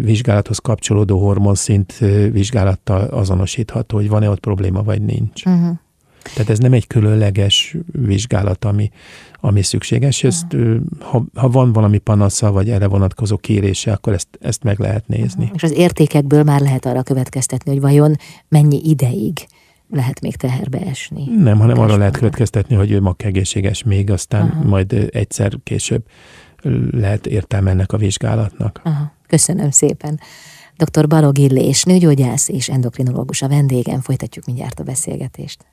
[0.00, 1.98] vizsgálathoz kapcsolódó hormonszint
[2.30, 5.44] vizsgálattal azonosítható, hogy van-e ott probléma, vagy nincs.
[5.44, 5.76] Uh-huh.
[6.34, 8.90] Tehát ez nem egy különleges vizsgálat, ami,
[9.44, 10.24] ami szükséges.
[10.24, 10.56] Ezt,
[11.00, 15.50] ha, ha van valami panasza, vagy erre vonatkozó kérése, akkor ezt, ezt meg lehet nézni.
[15.54, 18.16] És az értékekből már lehet arra következtetni, hogy vajon
[18.48, 19.46] mennyi ideig
[19.90, 21.24] lehet még teherbe esni.
[21.24, 24.68] Nem, hanem arra lehet következtetni, hogy ő mag egészséges még, aztán Aha.
[24.68, 26.04] majd egyszer később
[26.90, 28.80] lehet értelme ennek a vizsgálatnak.
[28.84, 29.12] Aha.
[29.26, 30.20] Köszönöm szépen.
[30.76, 31.06] Dr.
[31.06, 34.00] Balog Illés, nőgyógyász és endokrinológus a vendégem.
[34.00, 35.66] Folytatjuk mindjárt a beszélgetést.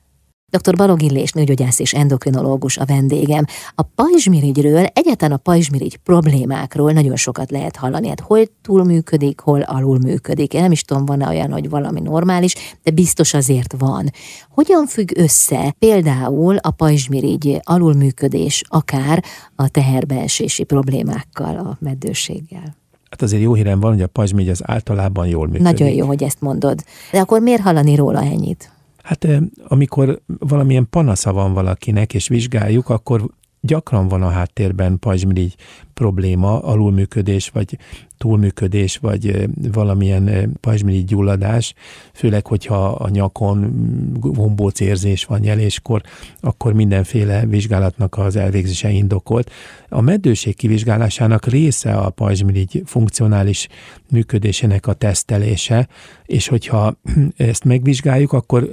[0.50, 0.76] Dr.
[0.76, 3.44] Balog Illés, nőgyógyász és endokrinológus a vendégem.
[3.74, 8.08] A pajzsmirigyről, egyáltalán a pajzsmirigy problémákról nagyon sokat lehet hallani.
[8.08, 10.54] Hát hol túl működik, hol alul működik.
[10.54, 14.10] Én nem is tudom, van-e olyan, hogy valami normális, de biztos azért van.
[14.48, 19.24] Hogyan függ össze például a pajzsmirigy alulműködés akár
[19.56, 22.76] a teherbeesési problémákkal, a meddőséggel?
[23.10, 25.62] Hát azért jó hírem van, hogy a pajzsmirigy az általában jól működik.
[25.62, 26.84] Nagyon jó, hogy ezt mondod.
[27.12, 28.70] De akkor miért hallani róla ennyit?
[29.10, 29.26] Hát
[29.68, 35.54] amikor valamilyen panasza van valakinek, és vizsgáljuk, akkor gyakran van a háttérben pajzsmirigy
[35.94, 37.78] probléma, alulműködés, vagy
[38.18, 41.74] túlműködés, vagy valamilyen pajzsmirigy gyulladás,
[42.12, 43.72] főleg, hogyha a nyakon
[44.20, 46.02] gombóc érzés van nyeléskor,
[46.40, 49.50] akkor mindenféle vizsgálatnak az elvégzése indokolt.
[49.88, 53.68] A meddőség kivizsgálásának része a pajzsmirigy funkcionális
[54.10, 55.88] működésének a tesztelése,
[56.26, 56.94] és hogyha
[57.36, 58.68] ezt megvizsgáljuk, akkor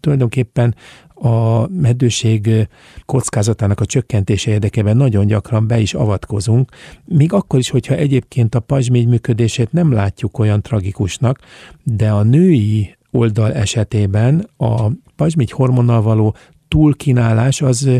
[0.00, 0.74] tulajdonképpen
[1.20, 2.68] a meddőség
[3.06, 6.70] kockázatának a csökkentése érdekében nagyon gyakran be is avatkozunk,
[7.04, 11.38] még akkor is, hogyha egyébként a pajzsmígy működését nem látjuk olyan tragikusnak,
[11.82, 16.34] de a női oldal esetében a pajzsmígy hormonnal való
[16.68, 17.90] túlkínálás az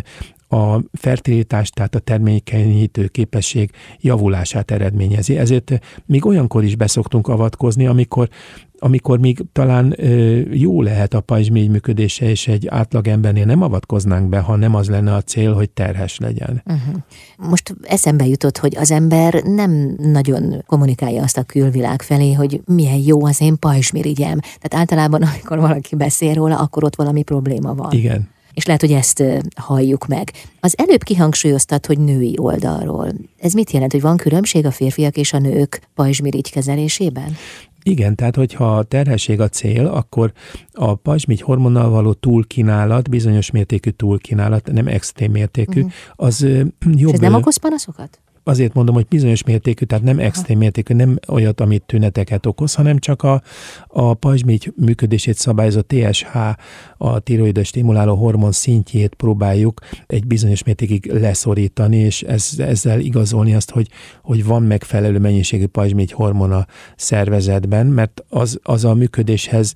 [0.50, 5.38] a fertilitás, tehát a termékenyítő képesség javulását eredményezi.
[5.38, 8.28] Ezért még olyankor is beszoktunk avatkozni, amikor
[8.82, 14.28] amikor még talán ö, jó lehet a pajzsmény működése, és egy átlag embernél nem avatkoznánk
[14.28, 16.62] be, ha nem az lenne a cél, hogy terhes legyen.
[16.66, 17.02] Uh-huh.
[17.50, 22.98] Most eszembe jutott, hogy az ember nem nagyon kommunikálja azt a külvilág felé, hogy milyen
[22.98, 24.38] jó az én pajzsmirigyem.
[24.40, 27.92] Tehát általában, amikor valaki beszél róla, akkor ott valami probléma van.
[27.92, 28.28] Igen.
[28.54, 29.22] És lehet, hogy ezt
[29.56, 30.30] halljuk meg.
[30.60, 33.12] Az előbb kihangsúlyoztat, hogy női oldalról.
[33.38, 37.36] Ez mit jelent, hogy van különbség a férfiak és a nők pajzsmirigy kezelésében?
[37.82, 40.32] Igen, tehát hogyha a terhesség a cél, akkor
[40.72, 45.92] a pajzsmigy hormonnal való túlkínálat, bizonyos mértékű túlkínálat, nem extrém mértékű, uh-huh.
[46.16, 47.08] az jobb.
[47.08, 48.20] És ez nem okoz panaszokat?
[48.44, 52.98] Azért mondom, hogy bizonyos mértékű, tehát nem extrém mértékű, nem olyat, amit tüneteket okoz, hanem
[52.98, 53.42] csak a,
[53.86, 56.36] a pajzsmígy működését szabályozó TSH,
[56.96, 63.70] a tiroides stimuláló hormon szintjét próbáljuk egy bizonyos mértékig leszorítani, és ez, ezzel igazolni azt,
[63.70, 63.88] hogy,
[64.22, 69.74] hogy van megfelelő mennyiségű pajzsmígy hormon a szervezetben, mert az, az a működéshez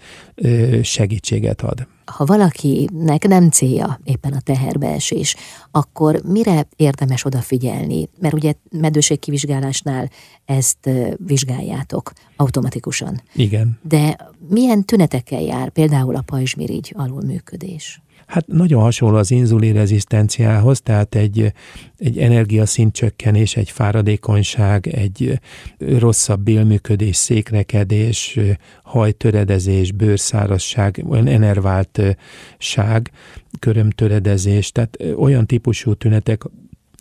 [0.82, 5.36] segítséget ad ha valakinek nem célja éppen a teherbeesés,
[5.70, 8.08] akkor mire érdemes odafigyelni?
[8.18, 10.10] Mert ugye meddőségkivizsgálásnál
[10.44, 13.22] ezt vizsgáljátok automatikusan.
[13.34, 13.78] Igen.
[13.82, 18.02] De milyen tünetekkel jár például a pajzsmirigy alulműködés?
[18.34, 21.52] Hát nagyon hasonló az inzulin rezisztenciához, tehát egy,
[21.98, 25.40] egy energiaszint csökkenés, egy fáradékonyság, egy
[25.78, 28.38] rosszabb bélműködés, székrekedés,
[28.82, 33.10] hajtöredezés, bőrszárazság, olyan enerváltság,
[33.58, 36.42] körömtöredezés, tehát olyan típusú tünetek,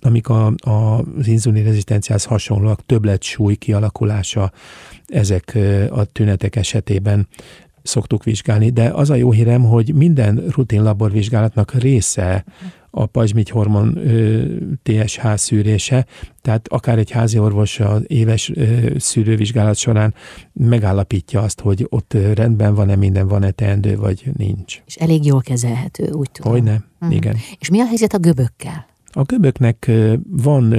[0.01, 0.69] amik a, a,
[1.17, 4.51] az inzulin rezisztenciához hasonlóak, többlet súly kialakulása,
[5.07, 5.57] ezek
[5.89, 7.27] a tünetek esetében
[7.83, 12.45] szoktuk vizsgálni, de az a jó hírem, hogy minden rutin laborvizsgálatnak része
[12.95, 13.99] a pajzsmigy hormon
[14.83, 16.05] TSH szűrése,
[16.41, 18.51] tehát akár egy házi orvos az éves
[18.97, 20.13] szűrővizsgálat során
[20.53, 24.81] megállapítja azt, hogy ott rendben van-e minden, van-e teendő, vagy nincs.
[24.85, 26.51] És elég jól kezelhető, úgy tudom.
[26.51, 27.11] Hogyne, hmm.
[27.11, 27.35] igen.
[27.59, 28.85] És mi a helyzet a göbökkel?
[29.15, 29.91] A göböknek
[30.27, 30.69] van,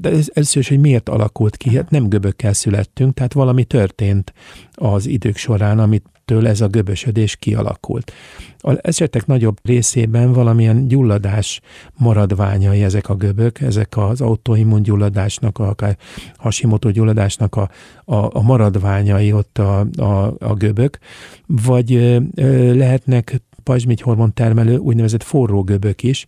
[0.00, 4.32] de ez először is, hogy miért alakult ki, hát nem göbökkel születtünk, tehát valami történt
[4.72, 8.12] az idők során, amit től ez a göbösödés kialakult.
[8.58, 11.60] Az esetek nagyobb részében valamilyen gyulladás
[11.96, 15.96] maradványai ezek a göbök, ezek az autoimmungyulladásnak, akár
[16.36, 17.70] Hashimoto gyulladásnak a,
[18.04, 20.98] a, a maradványai ott a, a, a göbök,
[21.46, 21.94] vagy
[22.34, 26.26] ö, lehetnek pajzsmígyhormon termelő úgynevezett forró göbök is.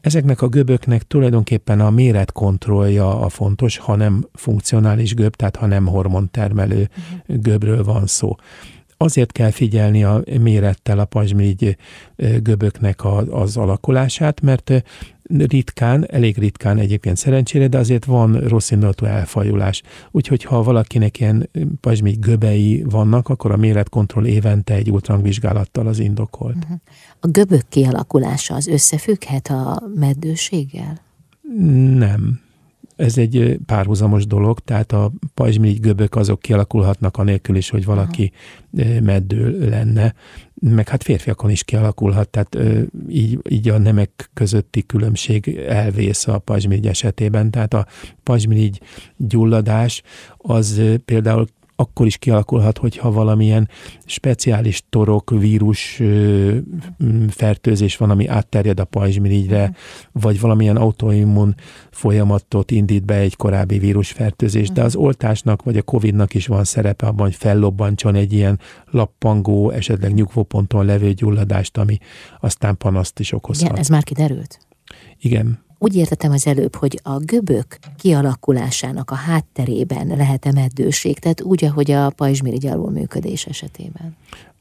[0.00, 5.86] Ezeknek a göböknek tulajdonképpen a méretkontrollja a fontos, ha nem funkcionális göb, tehát ha nem
[5.86, 7.42] hormontermelő uh-huh.
[7.42, 8.36] göbről van szó
[9.02, 11.76] azért kell figyelni a mérettel a pajzsmirigy
[12.42, 14.84] göböknek az alakulását, mert
[15.38, 19.82] ritkán, elég ritkán egyébként szerencsére, de azért van rossz indulatú elfajulás.
[20.10, 26.64] Úgyhogy ha valakinek ilyen pajzsmirigy göbei vannak, akkor a méretkontroll évente egy ultrangvizsgálattal az indokolt.
[26.64, 26.72] Mhm.
[27.20, 31.00] A göbök kialakulása az összefügghet a meddőséggel?
[31.96, 32.40] Nem
[32.96, 38.32] ez egy párhuzamos dolog, tehát a pajzsmirigy göbök azok kialakulhatnak anélkül is, hogy valaki
[38.78, 39.00] Aha.
[39.00, 40.14] meddő lenne,
[40.54, 42.58] meg hát férfiakon is kialakulhat, tehát
[43.08, 47.86] így, így a nemek közötti különbség elvész a pajzsmirigy esetében, tehát a
[48.22, 48.80] pajzsmirigy
[49.16, 50.02] gyulladás
[50.36, 51.46] az például
[51.82, 53.68] akkor is kialakulhat, hogyha valamilyen
[54.04, 56.02] speciális torok, vírus
[57.28, 59.76] fertőzés van, ami átterjed a pajzsmirigyre, uh-huh.
[60.12, 61.54] vagy valamilyen autoimmun
[61.90, 67.06] folyamatot indít be egy korábbi vírusfertőzés, de az oltásnak vagy a Covid-nak is van szerepe
[67.06, 71.98] abban, hogy fellobbantson egy ilyen lappangó, esetleg nyugvóponton levő gyulladást, ami
[72.40, 73.68] aztán panaszt is okozhat.
[73.68, 74.58] Igen, ez már kiderült?
[75.18, 75.64] Igen.
[75.82, 81.90] Úgy értettem az előbb, hogy a göbök kialakulásának a hátterében lehet-e meddőség, tehát úgy, ahogy
[81.90, 84.16] a pajzsmirigy működés esetében?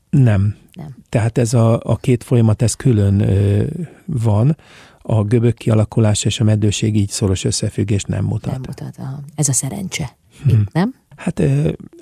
[0.10, 0.56] Nem.
[0.74, 0.96] Nem.
[1.10, 3.64] Tehát ez a, a két folyamat, ez külön ö,
[4.06, 4.58] van.
[5.02, 8.52] A göbök kialakulása és a meddőség így szoros összefüggést nem mutat.
[8.52, 9.20] Nem mutat, aha.
[9.36, 10.16] Ez a szerencse.
[10.44, 10.60] Hmm.
[10.60, 10.96] Itt, nem?
[11.22, 11.42] Hát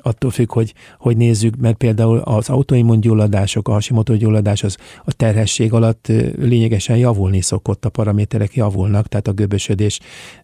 [0.02, 5.74] attól függ, hogy, hogy nézzük, mert például az autoimmungyulladások, a Hashimoto gyulladás, az a terhesség
[5.74, 10.00] alatt lényegesen javulni szokott, a paraméterek javulnak, tehát a göbösödés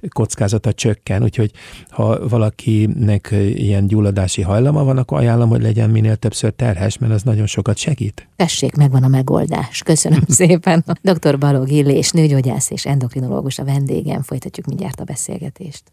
[0.10, 1.52] kockázata csökken, úgyhogy
[1.90, 7.24] ha valakinek ilyen gyulladási hajlama van, akkor ajánlom, hogy legyen minél többször terhes, mert az
[7.24, 8.28] nagyon sokat segít.
[8.36, 9.82] Tessék, megvan a megoldás.
[9.82, 10.86] Köszönöm szépen.
[11.02, 11.38] Dr.
[11.38, 14.22] Balog Illés, nőgyógyász és endokrinológus a vendégem.
[14.22, 15.84] Folytatjuk mindjárt a beszélgetést.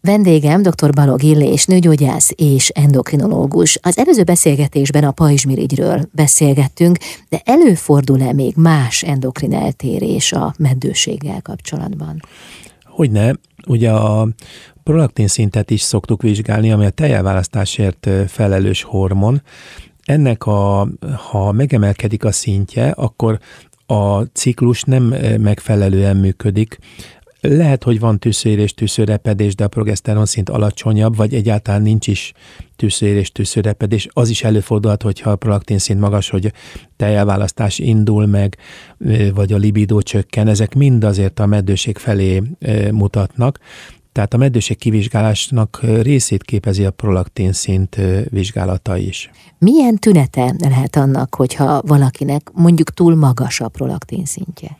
[0.00, 0.90] Vendégem dr.
[0.92, 3.78] Balog Illés, nőgyógyász és endokrinológus.
[3.82, 12.22] Az előző beszélgetésben a pajzsmirigyről beszélgettünk, de előfordul-e még más endokrin eltérés a meddőséggel kapcsolatban?
[12.84, 13.34] Hogyne,
[13.66, 14.28] ugye a
[14.82, 19.42] prolaktin szintet is szoktuk vizsgálni, ami a tejelválasztásért felelős hormon.
[20.04, 20.88] Ennek a,
[21.30, 23.38] ha megemelkedik a szintje, akkor
[23.86, 25.02] a ciklus nem
[25.40, 26.78] megfelelően működik,
[27.40, 32.32] Lehet, hogy van tűzőérés, tűzőrepedés, de a progeszteron szint alacsonyabb, vagy egyáltalán nincs is
[32.76, 34.08] tűzőérés, tűzőrepedés.
[34.12, 36.52] Az is előfordulhat, hogyha a prolaktin szint magas, hogy
[36.96, 38.56] tejelválasztás indul meg,
[39.34, 40.48] vagy a libidó csökken.
[40.48, 42.42] Ezek mind azért a meddőség felé
[42.90, 43.58] mutatnak.
[44.12, 47.96] Tehát a meddőség kivizsgálásnak részét képezi a prolaktin szint
[48.30, 49.30] vizsgálata is.
[49.58, 54.78] Milyen tünete lehet annak, hogyha valakinek mondjuk túl magas a prolaktin szintje?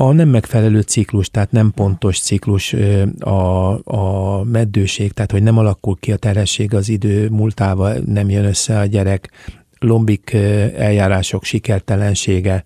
[0.00, 2.74] A nem megfelelő ciklus, tehát nem pontos ciklus
[3.18, 8.44] a, a meddőség, tehát hogy nem alakul ki a terhesség az idő múltával, nem jön
[8.44, 9.30] össze a gyerek,
[9.78, 10.32] lombik
[10.76, 12.64] eljárások sikertelensége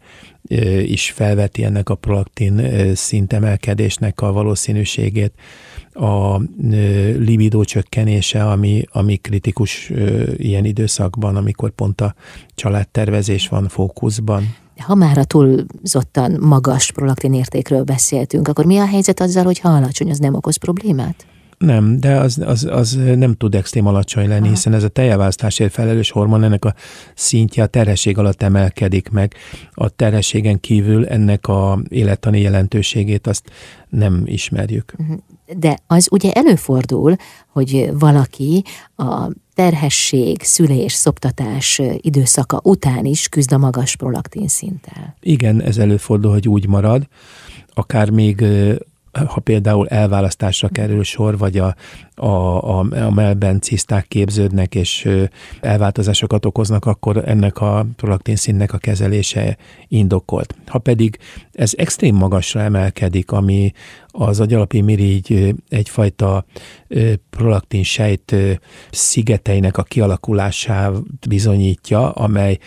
[0.82, 2.62] is felveti ennek a prolaktin
[2.94, 5.32] szintemelkedésnek a valószínűségét
[5.92, 6.40] a
[7.18, 9.92] libidó csökkenése, ami, ami kritikus
[10.36, 12.14] ilyen időszakban, amikor pont a
[12.54, 14.54] családtervezés van fókuszban.
[14.86, 19.68] Ha már a túlzottan magas prolaktin értékről beszéltünk, akkor mi a helyzet azzal, hogy ha
[19.68, 21.26] alacsony, az nem okoz problémát?
[21.62, 24.50] Nem, de az, az, az nem tud extrém alacsony lenni, Aha.
[24.50, 26.74] hiszen ez a tejeválasztásért felelős hormon, ennek a
[27.14, 29.34] szintje a terhesség alatt emelkedik meg.
[29.70, 33.50] A terhességen kívül ennek a élettani jelentőségét azt
[33.88, 34.94] nem ismerjük.
[35.56, 37.16] De az ugye előfordul,
[37.48, 38.64] hogy valaki
[38.96, 45.16] a terhesség, szülés, szoptatás időszaka után is küzd a magas prolaktin szinttel.
[45.20, 47.06] Igen, ez előfordul, hogy úgy marad,
[47.74, 48.44] akár még
[49.12, 51.74] ha például elválasztásra kerül sor, vagy a,
[52.14, 55.08] a, a, a melben ciszták képződnek, és
[55.60, 59.56] elváltozásokat okoznak, akkor ennek a prolaktin színnek a kezelése
[59.88, 60.54] indokolt.
[60.66, 61.18] Ha pedig
[61.52, 63.72] ez extrém magasra emelkedik, ami
[64.06, 66.44] az agyalapi mirigy egyfajta
[67.30, 68.36] prolaktin sejt
[68.90, 70.92] szigeteinek a kialakulását
[71.28, 72.58] bizonyítja, amely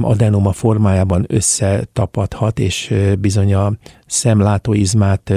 [0.00, 3.72] adenoma formájában összetapadhat, és bizony a
[4.06, 5.32] szemlátóizmát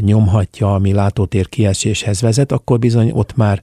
[0.00, 3.62] nyomhatja, ami látótér kieséshez vezet, akkor bizony ott már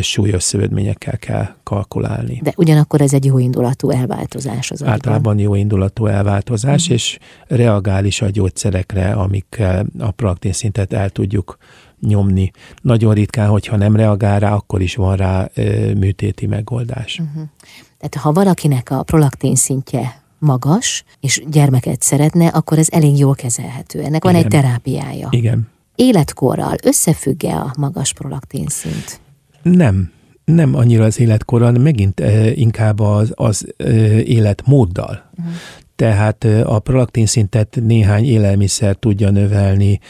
[0.00, 2.40] súlyos szövődményekkel kell kalkulálni.
[2.42, 6.92] De ugyanakkor ez egy jó indulatú elváltozás az Általában jó indulatú elváltozás, mm.
[6.92, 11.56] és reagál is a gyógyszerekre, amikkel a praktin szintet el tudjuk
[12.00, 12.50] nyomni.
[12.82, 15.50] Nagyon ritkán, hogyha nem reagál rá, akkor is van rá
[15.96, 17.18] műtéti megoldás.
[17.18, 17.42] Uh-huh.
[17.98, 24.02] Tehát ha valakinek a prolaktin szintje magas, és gyermeket szeretne, akkor ez elég jól kezelhető.
[24.02, 24.44] Ennek van Igen.
[24.44, 25.28] egy terápiája.
[25.30, 25.68] Igen.
[25.94, 29.20] Életkorral összefügg-e a magas prolaktin szint?
[29.62, 30.12] Nem.
[30.44, 35.30] Nem annyira az életkorral, megint eh, inkább az, az eh, életmóddal.
[35.38, 35.54] Uh-huh
[36.00, 40.00] tehát a prolaktin szintet néhány élelmiszer tudja növelni.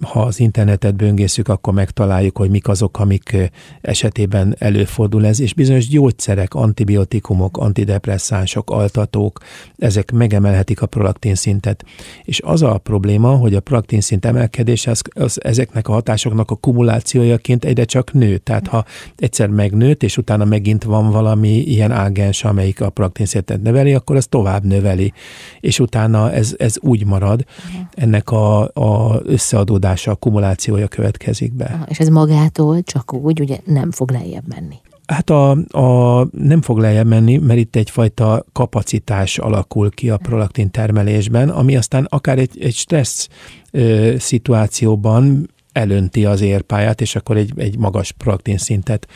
[0.00, 5.88] Ha az internetet böngészük, akkor megtaláljuk, hogy mik azok, amik esetében előfordul ez, és bizonyos
[5.88, 9.40] gyógyszerek, antibiotikumok, antidepresszánsok, altatók,
[9.76, 11.84] ezek megemelhetik a prolaktin szintet.
[12.24, 16.54] És az a probléma, hogy a prolaktin szint emelkedése az, az ezeknek a hatásoknak a
[16.54, 18.36] kumulációjaként egyre csak nő.
[18.36, 18.84] Tehát ha
[19.16, 24.16] egyszer megnőtt, és utána megint van valami ilyen ágens, amelyik a prolaktin szintet növeli, akkor
[24.16, 25.12] az tovább növeli,
[25.60, 27.86] és utána ez, ez úgy marad, uh-huh.
[27.94, 28.85] ennek a, a
[29.24, 31.64] összeadódása, akkumulációja következik be.
[31.64, 34.74] Aha, és ez magától csak úgy ugye nem fog lejjebb menni.
[35.06, 40.70] Hát a, a, nem fog lejjebb menni, mert itt egyfajta kapacitás alakul ki a prolaktin
[40.70, 43.28] termelésben, ami aztán akár egy, egy stressz
[43.70, 49.06] ö, szituációban elönti az érpályát, és akkor egy, egy magas prolaktin szintet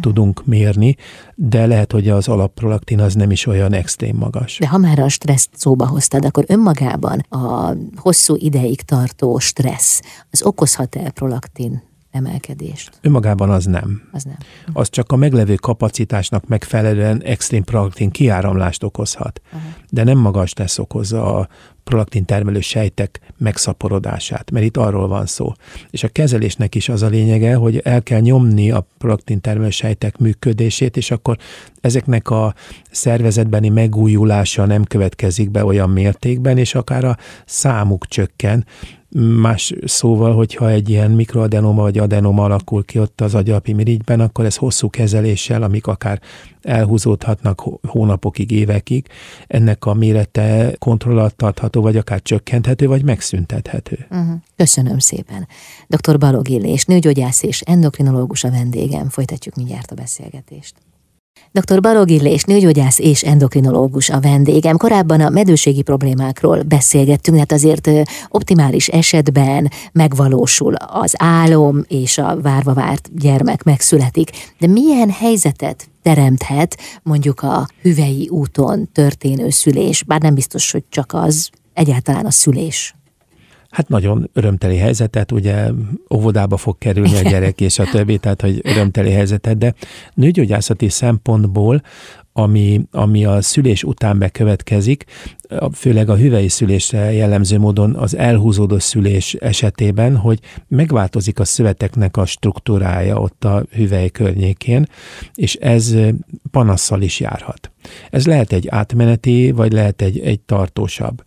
[0.00, 0.96] tudunk mérni,
[1.34, 4.58] de lehet, hogy az alapprolaktin az nem is olyan extrém magas.
[4.58, 10.00] De ha már a stresszt szóba hoztad, akkor önmagában a hosszú ideig tartó stressz,
[10.30, 11.82] az okozhat-e prolaktin
[12.16, 12.90] emelkedést?
[13.00, 14.02] Önmagában az nem.
[14.12, 14.36] Az nem.
[14.72, 19.40] Az csak a meglevő kapacitásnak megfelelően extrém prolaktin kiáramlást okozhat.
[19.52, 19.62] Aha.
[19.90, 21.48] De nem magas stressz okozza a
[21.84, 25.52] prolaktin termelő sejtek megszaporodását, mert itt arról van szó.
[25.90, 30.18] És a kezelésnek is az a lényege, hogy el kell nyomni a prolaktin termelő sejtek
[30.18, 31.36] működését, és akkor
[31.80, 32.54] ezeknek a
[32.90, 38.66] szervezetbeni megújulása nem következik be olyan mértékben, és akár a számuk csökken,
[39.18, 44.44] Más szóval, hogyha egy ilyen mikroadenoma vagy adenoma alakul ki ott az agyalpi mirigyben, akkor
[44.44, 46.20] ez hosszú kezeléssel, amik akár
[46.62, 49.06] elhúzódhatnak hónapokig, évekig,
[49.46, 54.06] ennek a mérete kontrollat tartható, vagy akár csökkenthető, vagy megszüntethető.
[54.10, 54.36] Uh-huh.
[54.56, 55.48] Köszönöm szépen.
[55.88, 56.18] Dr.
[56.18, 59.08] Balog Illés, nőgyógyász és endokrinológus a vendégem.
[59.08, 60.74] Folytatjuk mindjárt a beszélgetést.
[61.52, 61.80] Dr.
[61.80, 64.76] Balog Illés, nőgyógyász és endokrinológus a vendégem.
[64.76, 67.90] Korábban a medőségi problémákról beszélgettünk, hát azért
[68.28, 74.30] optimális esetben megvalósul az álom, és a várva várt gyermek megszületik.
[74.58, 81.12] De milyen helyzetet teremthet mondjuk a hüvei úton történő szülés, bár nem biztos, hogy csak
[81.12, 82.94] az, egyáltalán a szülés?
[83.70, 85.70] Hát nagyon örömteli helyzetet, ugye
[86.14, 89.74] óvodába fog kerülni a gyerek és a többi, tehát hogy örömteli helyzetet, de
[90.14, 91.82] nőgyógyászati szempontból
[92.38, 95.04] ami, ami a szülés után bekövetkezik,
[95.72, 102.26] főleg a hüvei szülésre jellemző módon az elhúzódó szülés esetében, hogy megváltozik a szöveteknek a
[102.26, 104.86] struktúrája ott a hüvely környékén,
[105.34, 105.94] és ez
[106.50, 107.70] panasszal is járhat.
[108.10, 111.24] Ez lehet egy átmeneti, vagy lehet egy, egy tartósabb.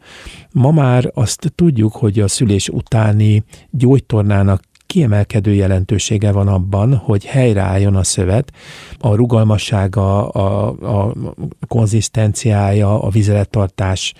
[0.52, 7.96] Ma már azt tudjuk, hogy a szülés utáni gyógytornának kiemelkedő jelentősége van abban, hogy helyreálljon
[7.96, 8.52] a szövet,
[9.00, 10.68] a rugalmassága, a,
[11.08, 11.14] a
[11.68, 14.14] konzisztenciája, a vizelettartás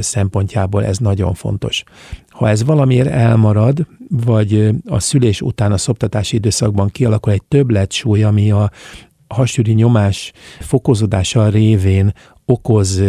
[0.00, 1.84] szempontjából ez nagyon fontos.
[2.28, 8.22] Ha ez valamiért elmarad, vagy a szülés után a szoptatási időszakban kialakul egy többlet súly,
[8.22, 8.70] ami a
[9.28, 12.12] hasüri nyomás fokozódása révén
[12.52, 13.02] okoz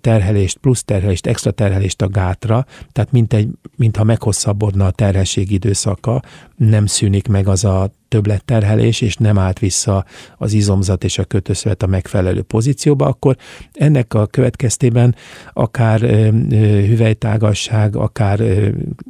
[0.00, 6.22] terhelést, plusz terhelést, extra terhelést a gátra, tehát mint egy, mintha meghosszabbodna a terhesség időszaka,
[6.56, 10.04] nem szűnik meg az a többletterhelés, és nem állt vissza
[10.38, 13.36] az izomzat és a kötőszövet a megfelelő pozícióba, akkor
[13.72, 15.14] ennek a következtében
[15.52, 16.00] akár
[16.86, 18.40] hüvelytágasság, akár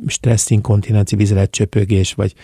[0.06, 2.34] stresszinkontinencia, vizeletcsöpögés, vagy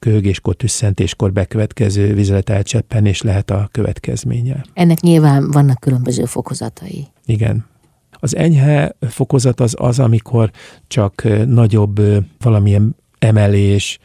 [0.00, 4.64] köhögéskor, tüsszentéskor bekövetkező vizeletelcseppenés lehet a következménye.
[4.72, 7.06] Ennek nyilván vannak különböző fokozatai.
[7.26, 7.66] Igen.
[8.12, 10.50] Az enyhe fokozat az az, amikor
[10.88, 12.00] csak nagyobb
[12.40, 13.98] valamilyen emelés,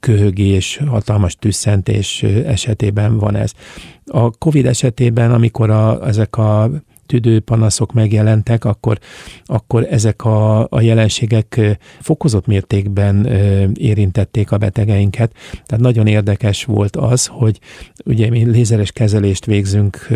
[0.00, 3.52] köhögés, hatalmas tüsszentés esetében van ez.
[4.04, 6.70] A COVID esetében, amikor a, ezek a
[7.06, 8.98] tüdőpanaszok megjelentek, akkor,
[9.44, 13.26] akkor ezek a, a jelenségek fokozott mértékben
[13.74, 15.32] érintették a betegeinket.
[15.64, 17.58] Tehát nagyon érdekes volt az, hogy
[18.04, 20.08] ugye mi lézeres kezelést végzünk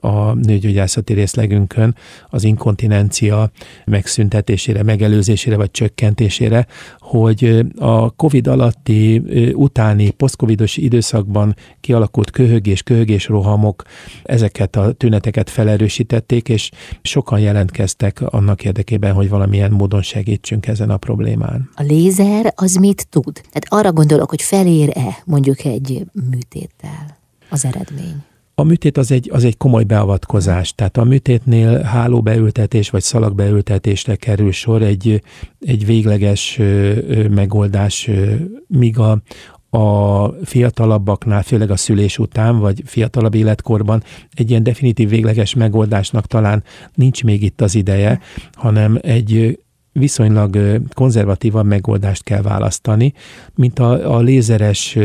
[0.00, 1.94] a nőgyógyászati részlegünkön
[2.30, 3.50] az inkontinencia
[3.84, 6.66] megszüntetésére, megelőzésére vagy csökkentésére,
[6.98, 9.22] hogy a COVID alatti,
[9.54, 11.54] utáni, posztcovidos időszakban
[11.88, 13.82] kialakult köhögés, köhögés rohamok
[14.22, 16.70] ezeket a tüneteket felerősítették, és
[17.02, 21.70] sokan jelentkeztek annak érdekében, hogy valamilyen módon segítsünk ezen a problémán.
[21.74, 23.32] A lézer az mit tud?
[23.32, 27.18] Tehát arra gondolok, hogy felér-e mondjuk egy műtéttel
[27.50, 28.22] az eredmény?
[28.54, 34.52] A műtét az egy, az egy komoly beavatkozás, tehát a műtétnél hálóbeültetés vagy szalagbeültetésre kerül
[34.52, 35.22] sor egy,
[35.60, 36.60] egy végleges
[37.30, 38.10] megoldás,
[38.66, 39.22] míg a,
[39.70, 44.02] a fiatalabbaknál, főleg a szülés után, vagy fiatalabb életkorban
[44.34, 46.62] egy ilyen definitív végleges megoldásnak talán
[46.94, 48.20] nincs még itt az ideje,
[48.52, 49.58] hanem egy
[49.92, 53.12] viszonylag konzervatívabb megoldást kell választani,
[53.54, 54.98] mint a, a lézeres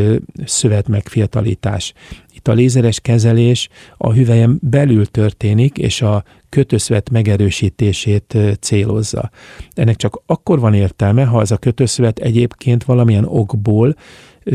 [0.46, 1.94] szövet megfiatalítás.
[2.34, 9.30] Itt a lézeres kezelés a hüvelyen belül történik, és a kötőszövet megerősítését célozza.
[9.74, 13.96] Ennek csak akkor van értelme, ha az a kötőszövet egyébként valamilyen okból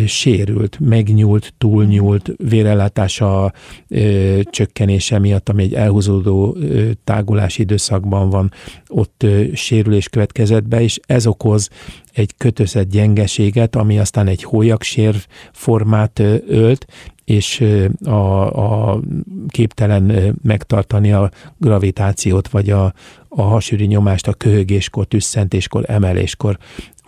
[0.07, 3.53] sérült, megnyúlt, túlnyúlt, vérellátása
[3.89, 8.53] ö, csökkenése miatt, ami egy elhúzódó ö, tágulási időszakban van,
[8.89, 11.70] ott ö, sérülés következett be, és ez okoz
[12.12, 16.86] egy kötözett gyengeséget, ami aztán egy hólyaksérv formát ö, ölt,
[17.28, 17.64] és
[18.05, 19.01] a, a
[19.49, 22.93] képtelen megtartani a gravitációt, vagy a,
[23.28, 26.59] a hasüri nyomást a köhögéskor, tüsszentéskor, emeléskor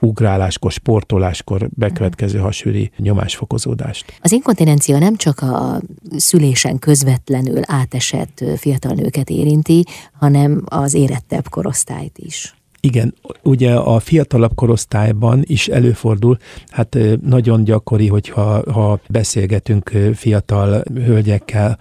[0.01, 4.19] ugráláskor, sportoláskor bekövetkező hasüri nyomásfokozódást.
[4.21, 5.81] Az inkontinencia nem csak a
[6.17, 12.55] szülésen közvetlenül átesett fiatal nőket érinti, hanem az érettebb korosztályt is.
[12.83, 16.39] Igen, ugye a fiatalabb korosztályban is előfordul,
[16.69, 21.79] hát nagyon gyakori, hogyha ha beszélgetünk fiatal hölgyekkel,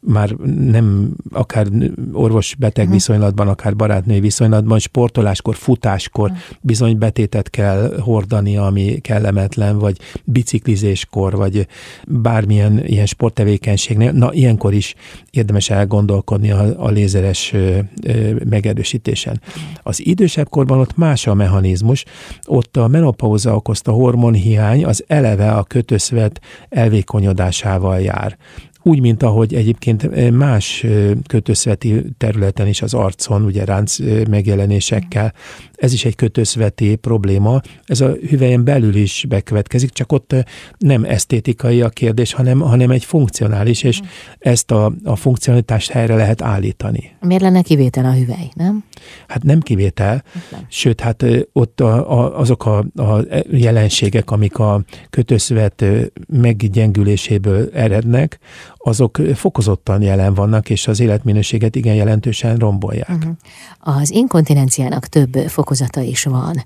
[0.00, 0.30] már
[0.70, 1.66] nem akár
[2.12, 2.92] orvos-beteg uh-huh.
[2.92, 6.46] viszonylatban, akár barátnői viszonylatban, sportoláskor, futáskor uh-huh.
[6.60, 11.66] bizony betétet kell hordani, ami kellemetlen, vagy biciklizéskor, vagy
[12.06, 14.12] bármilyen ilyen sporttevékenységnél.
[14.12, 14.94] Na, ilyenkor is
[15.30, 19.40] érdemes elgondolkodni a, a lézeres ö, ö, megerősítésen.
[19.82, 22.04] Az idősebb korban ott más a mechanizmus,
[22.46, 28.38] ott a menopauza okozta hormonhiány az eleve a kötőszövet elvékonyodásával jár
[28.82, 30.86] úgy, mint ahogy egyébként más
[31.26, 33.96] kötőszveti területen is az arcon, ugye ránc
[34.28, 35.32] megjelenésekkel,
[35.72, 40.34] ez is egy kötőszveti probléma, ez a hüvelyen belül is bekövetkezik, csak ott
[40.78, 44.00] nem esztétikai a kérdés, hanem, hanem egy funkcionális, és
[44.38, 47.10] ezt a, a funkcionalitást helyre lehet állítani.
[47.20, 48.84] Miért lenne kivétel a hüvely, nem?
[49.28, 50.60] Hát nem kivétel, nem.
[50.68, 55.84] sőt, hát ott a, a, azok a, a jelenségek, amik a kötőszövet
[56.26, 58.38] meggyengüléséből erednek,
[58.84, 63.10] azok fokozottan jelen vannak, és az életminőséget igen jelentősen rombolják.
[63.10, 63.32] Uh-huh.
[63.80, 66.62] Az inkontinenciának több fokozata is van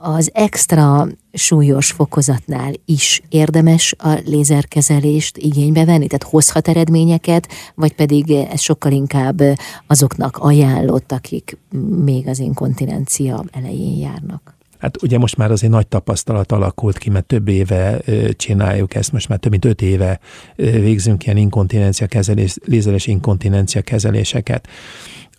[0.00, 6.06] az extra súlyos fokozatnál is érdemes a lézerkezelést igénybe venni?
[6.06, 9.42] Tehát hozhat eredményeket, vagy pedig ez sokkal inkább
[9.86, 11.58] azoknak ajánlott, akik
[12.04, 14.57] még az inkontinencia elején járnak?
[14.78, 18.00] Hát ugye most már azért nagy tapasztalat alakult ki, mert több éve
[18.32, 20.20] csináljuk ezt, most már több mint öt éve
[20.56, 24.68] végzünk ilyen inkontinencia kezelés, lézeres inkontinencia kezeléseket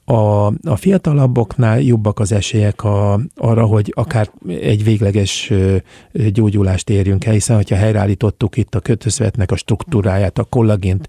[0.10, 5.54] a, a fiatalabboknál jobbak az esélyek a, arra, hogy akár egy végleges
[6.34, 11.08] gyógyulást érjünk el, hiszen hogyha helyreállítottuk itt a kötözvetnek a struktúráját, a kollagént,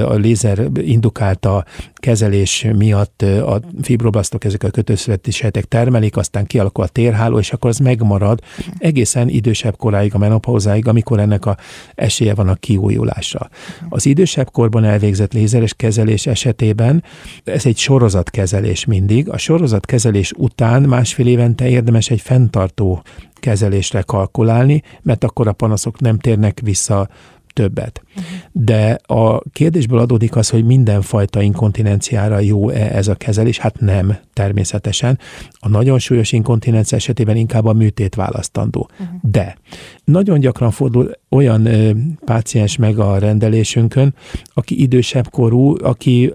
[0.00, 1.64] a lézer indukálta
[1.94, 7.70] kezelés miatt a fibroblasztok ezek a kötözveti sejtek termelik, aztán kialakul a térháló, és akkor
[7.70, 8.40] az megmarad
[8.78, 11.56] egészen idősebb koráig, a menopauzáig, amikor ennek a
[11.94, 13.48] esélye van a kiújulásra.
[13.88, 17.02] Az idősebb korban elvégzett lézeres kezelés esetében
[17.44, 19.28] ez egy sorozat sorozatkezelés mindig.
[19.28, 23.02] A sorozatkezelés után másfél évente érdemes egy fenntartó
[23.34, 27.08] kezelésre kalkulálni, mert akkor a panaszok nem térnek vissza
[27.56, 28.02] többet.
[28.52, 33.58] De a kérdésből adódik az, hogy mindenfajta inkontinenciára jó-e ez a kezelés?
[33.58, 35.18] Hát nem, természetesen.
[35.58, 38.88] A nagyon súlyos inkontinencia esetében inkább a műtét választandó.
[38.92, 39.18] Uh-huh.
[39.22, 39.56] De
[40.04, 41.90] nagyon gyakran fordul olyan ö,
[42.24, 44.14] páciens meg a rendelésünkön,
[44.54, 46.34] aki idősebb korú, aki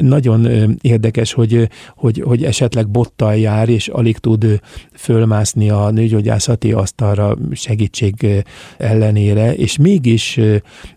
[0.00, 4.60] nagyon ö, érdekes, hogy, hogy, hogy esetleg bottal jár, és alig tud
[4.94, 8.44] fölmászni a nőgyógyászati asztalra segítség
[8.78, 10.40] ellenére, és mégis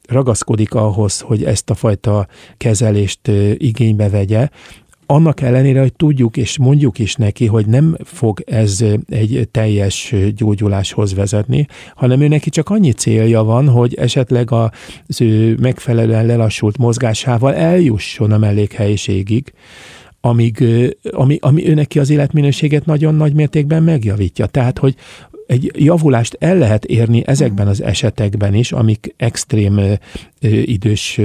[0.08, 4.50] ragaszkodik ahhoz, hogy ezt a fajta kezelést igénybe vegye,
[5.12, 11.14] annak ellenére, hogy tudjuk és mondjuk is neki, hogy nem fog ez egy teljes gyógyuláshoz
[11.14, 17.56] vezetni, hanem ő neki csak annyi célja van, hogy esetleg az ő megfelelően lelassult mozgásával
[17.56, 19.54] eljusson a mellékhelyiségig,
[20.22, 20.64] amíg,
[21.12, 24.46] ami, ami ő neki az életminőséget nagyon nagy mértékben megjavítja.
[24.46, 24.96] Tehát, hogy,
[25.52, 29.94] egy javulást el lehet érni ezekben az esetekben is, amik extrém ö,
[30.50, 31.22] idős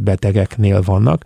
[0.00, 1.24] betegeknél vannak.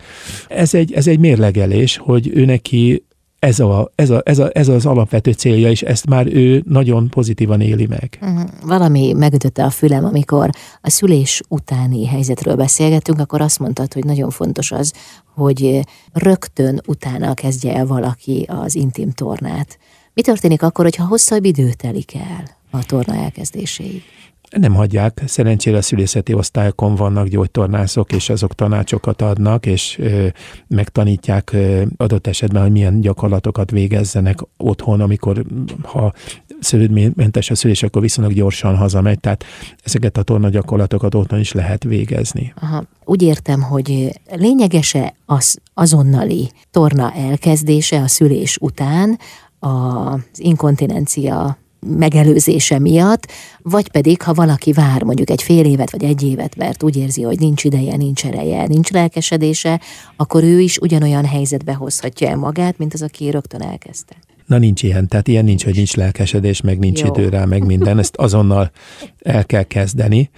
[0.48, 3.04] Ez egy, ez egy mérlegelés, hogy ő neki
[3.38, 7.08] ez, a, ez, a, ez, a, ez az alapvető célja, és ezt már ő nagyon
[7.08, 8.18] pozitívan éli meg.
[8.22, 8.50] Uh-huh.
[8.62, 10.50] Valami megütötte a fülem, amikor
[10.80, 14.92] a szülés utáni helyzetről beszélgetünk, akkor azt mondtad, hogy nagyon fontos az,
[15.34, 15.80] hogy
[16.12, 19.78] rögtön utána kezdje el valaki az intim tornát.
[20.14, 24.02] Mi történik akkor, hogyha hosszabb idő telik el a torna elkezdéséig?
[24.50, 25.22] Nem hagyják.
[25.26, 30.26] Szerencsére a szülészeti osztályokon vannak gyógytornászok, és azok tanácsokat adnak, és ö,
[30.66, 35.44] megtanítják ö, adott esetben, hogy milyen gyakorlatokat végezzenek otthon, amikor
[35.82, 36.12] ha
[36.60, 39.44] szülődménymentes a szülés, akkor viszonylag gyorsan hazamegy, tehát
[39.84, 42.52] ezeket a torna gyakorlatokat otthon is lehet végezni.
[42.60, 42.84] Aha.
[43.04, 49.18] Úgy értem, hogy lényegese az azonnali torna elkezdése a szülés után,
[49.62, 51.56] az inkontinencia
[51.86, 53.26] megelőzése miatt,
[53.62, 57.22] vagy pedig, ha valaki vár mondjuk egy fél évet vagy egy évet, mert úgy érzi,
[57.22, 59.80] hogy nincs ideje, nincs ereje, nincs lelkesedése,
[60.16, 64.16] akkor ő is ugyanolyan helyzetbe hozhatja el magát, mint az, aki rögtön elkezdte.
[64.52, 67.08] Na nincs ilyen, tehát ilyen nincs, hogy nincs lelkesedés, meg nincs Jó.
[67.14, 68.70] idő rá, meg minden, ezt azonnal
[69.18, 70.30] el kell kezdeni,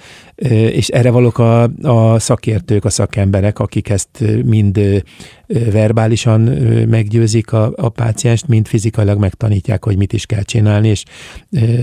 [0.70, 5.04] és erre valók a, a szakértők, a szakemberek, akik ezt mind
[5.46, 6.40] verbálisan
[6.88, 11.04] meggyőzik a, a pácienst, mind fizikailag megtanítják, hogy mit is kell csinálni, és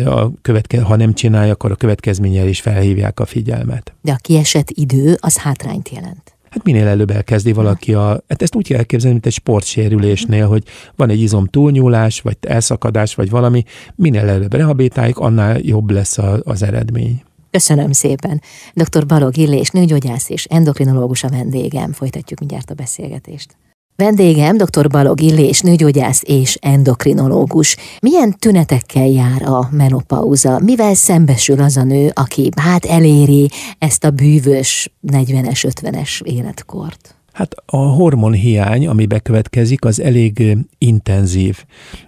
[0.06, 3.94] a követke, ha nem csinálja, akkor a következményel is felhívják a figyelmet.
[4.02, 6.36] De a kiesett idő, az hátrányt jelent.
[6.52, 10.64] Hát minél előbb elkezdi valaki a, hát ezt úgy kell elképzelni, mint egy sportsérülésnél, hogy
[10.96, 13.64] van egy izom túlnyúlás, vagy elszakadás, vagy valami,
[13.96, 17.24] minél előbb rehabilitáljuk, annál jobb lesz a, az eredmény.
[17.52, 18.42] Köszönöm szépen.
[18.74, 19.06] Dr.
[19.06, 21.92] Balog Illés, nőgyógyász és endokrinológus a vendégem.
[21.92, 23.56] Folytatjuk mindjárt a beszélgetést.
[23.96, 24.88] Vendégem dr.
[24.88, 27.78] Balog Illés, nőgyógyász és endokrinológus.
[28.02, 30.60] Milyen tünetekkel jár a menopauza?
[30.60, 37.16] Mivel szembesül az a nő, aki hát eléri ezt a bűvös 40-es, 50-es életkort?
[37.32, 41.64] Hát a hormonhiány, ami bekövetkezik, az elég intenzív,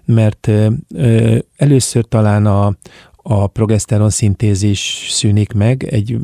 [0.05, 0.51] mert
[1.57, 2.75] először talán a,
[3.25, 6.17] a progeszteron szintézis szűnik meg, egy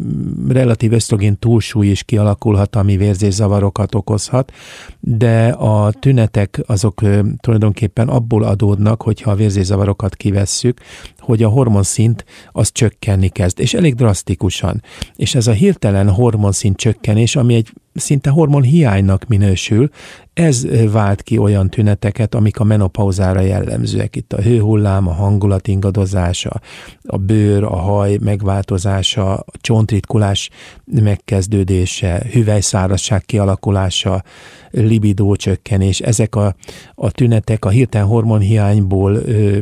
[0.48, 4.52] relatív ösztrogén túlsúly is kialakulhat, ami vérzészavarokat okozhat,
[5.00, 7.02] de a tünetek azok
[7.38, 10.80] tulajdonképpen abból adódnak, hogyha a vérzészavarokat kivesszük,
[11.20, 14.82] hogy a hormonszint az csökkenni kezd, és elég drasztikusan.
[15.16, 19.90] És ez a hirtelen hormonszint csökkenés, ami egy szinte hormon hiánynak minősül,
[20.34, 24.16] ez vált ki olyan tüneteket, amik a menopauzára jellemzőek.
[24.16, 26.62] Itt a hőhullám, a hangulat ingadozása,
[27.04, 30.50] a bőr, a haj megváltozása, a csontritkulás
[30.86, 34.24] megkezdődése, hüvelyszárazság kialakulása,
[34.72, 36.56] libidó csökkenés, ezek a,
[36.96, 39.58] a tünetek a hirtelen hormonhiányból ö,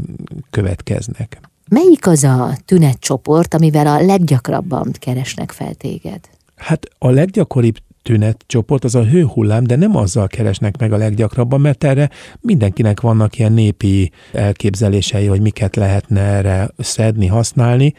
[0.49, 1.39] következnek.
[1.69, 6.19] Melyik az a tünetcsoport, amivel a leggyakrabban keresnek fel téged?
[6.55, 7.77] Hát a leggyakoribb
[8.07, 12.09] tünetcsoport az a hőhullám, de nem azzal keresnek meg a leggyakrabban, mert erre
[12.41, 17.93] mindenkinek vannak ilyen népi elképzelései, hogy miket lehetne erre szedni, használni.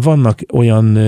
[0.00, 0.98] Vannak olyan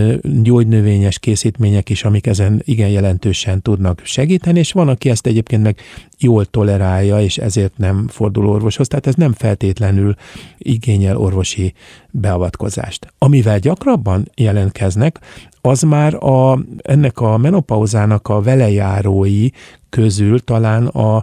[0.43, 5.79] gyógynövényes készítmények is, amik ezen igen jelentősen tudnak segíteni, és van, aki ezt egyébként meg
[6.19, 10.15] jól tolerálja, és ezért nem fordul orvoshoz, tehát ez nem feltétlenül
[10.59, 11.73] igényel orvosi
[12.11, 13.13] beavatkozást.
[13.19, 15.19] Amivel gyakrabban jelentkeznek,
[15.61, 19.49] az már a, ennek a menopauzának a velejárói
[19.89, 21.23] közül talán a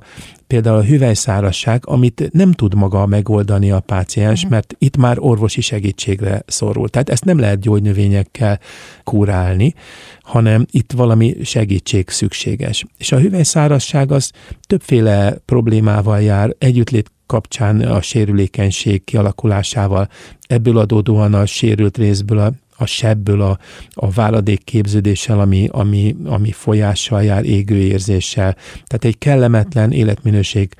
[0.49, 4.51] például a hüvelyszárasság, amit nem tud maga megoldani a páciens, mhm.
[4.51, 6.89] mert itt már orvosi segítségre szorul.
[6.89, 8.59] Tehát ezt nem lehet gyógynövényekkel
[9.03, 9.73] kurálni,
[10.21, 12.85] hanem itt valami segítség szükséges.
[12.97, 14.31] És a hüvelyszárasság az
[14.67, 20.09] többféle problémával jár, együttlét kapcsán a sérülékenység kialakulásával,
[20.47, 23.57] ebből adódóan a sérült részből a a sebből, a,
[23.89, 28.53] a váladék képződéssel, ami, ami, ami folyással jár, égőérzéssel.
[28.88, 30.73] Tehát egy kellemetlen életminőség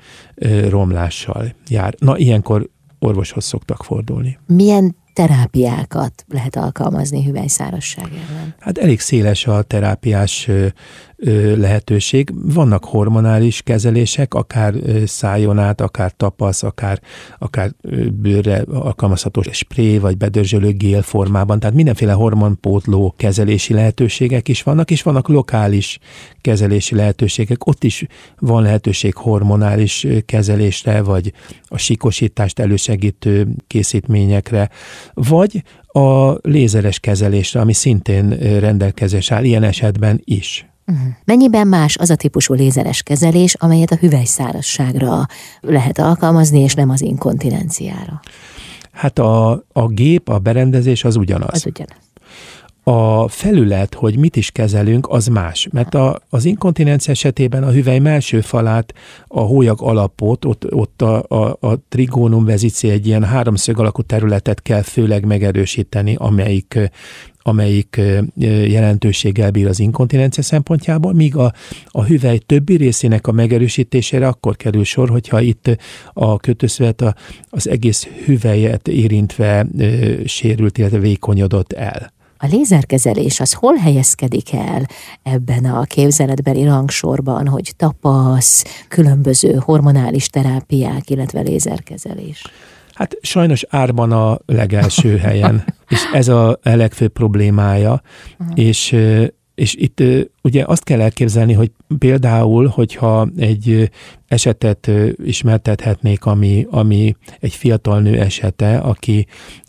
[0.68, 1.94] romlással jár.
[1.98, 4.38] Na, ilyenkor orvoshoz szoktak fordulni.
[4.46, 8.54] Milyen terápiákat lehet alkalmazni hüvelyszárasság ellen?
[8.58, 10.48] Hát elég széles a terápiás
[11.56, 12.32] lehetőség.
[12.34, 14.74] Vannak hormonális kezelések, akár
[15.06, 17.00] szájon át, akár tapasz, akár,
[17.38, 17.72] akár
[18.12, 25.02] bőrre alkalmazható spré vagy bedörzsölő gél formában, tehát mindenféle hormonpótló kezelési lehetőségek is vannak, és
[25.02, 25.98] vannak lokális
[26.40, 27.66] kezelési lehetőségek.
[27.66, 28.06] Ott is
[28.38, 31.32] van lehetőség hormonális kezelésre, vagy
[31.64, 34.70] a sikosítást elősegítő készítményekre,
[35.14, 40.69] vagy a lézeres kezelésre, ami szintén rendelkezés áll ilyen esetben is.
[40.90, 41.12] Uh-huh.
[41.24, 45.26] Mennyiben más az a típusú lézeres kezelés, amelyet a hüvelyszárasságra
[45.60, 48.20] lehet alkalmazni, és nem az inkontinenciára?
[48.92, 51.50] Hát a, a gép, a berendezés az ugyanaz.
[51.52, 51.96] Az ugyanaz.
[52.82, 55.68] A felület, hogy mit is kezelünk, az más.
[55.72, 58.94] Mert a, az inkontinencia esetében a hüvely melső falát,
[59.26, 64.62] a hólyag alapot, ott, ott a, a, a trigónum vezici egy ilyen háromszög alakú területet
[64.62, 66.78] kell főleg megerősíteni, amelyik
[67.42, 68.00] amelyik
[68.64, 71.52] jelentőséggel bír az inkontinencia szempontjából, míg a,
[71.86, 75.78] a hüvely többi részének a megerősítésére akkor kerül sor, hogyha itt
[76.12, 77.14] a kötőszövet a,
[77.50, 79.66] az egész hüvelyet érintve
[80.24, 82.12] sérült, illetve vékonyodott el.
[82.42, 84.86] A lézerkezelés az hol helyezkedik el
[85.22, 92.42] ebben a képzeletbeli rangsorban, hogy tapasz, különböző hormonális terápiák, illetve lézerkezelés?
[93.00, 98.02] Hát sajnos árban a legelső helyen, és ez a legfőbb problémája,
[98.38, 98.58] uh-huh.
[98.58, 98.96] és
[99.54, 100.02] és itt
[100.42, 103.90] ugye azt kell elképzelni, hogy például, hogyha egy
[104.26, 104.90] esetet
[105.24, 109.26] ismertethetnék, ami, ami egy fiatal nő esete, aki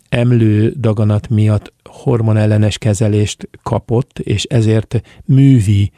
[0.08, 5.90] emlő daganat miatt hormonellenes kezelést kapott, és ezért művi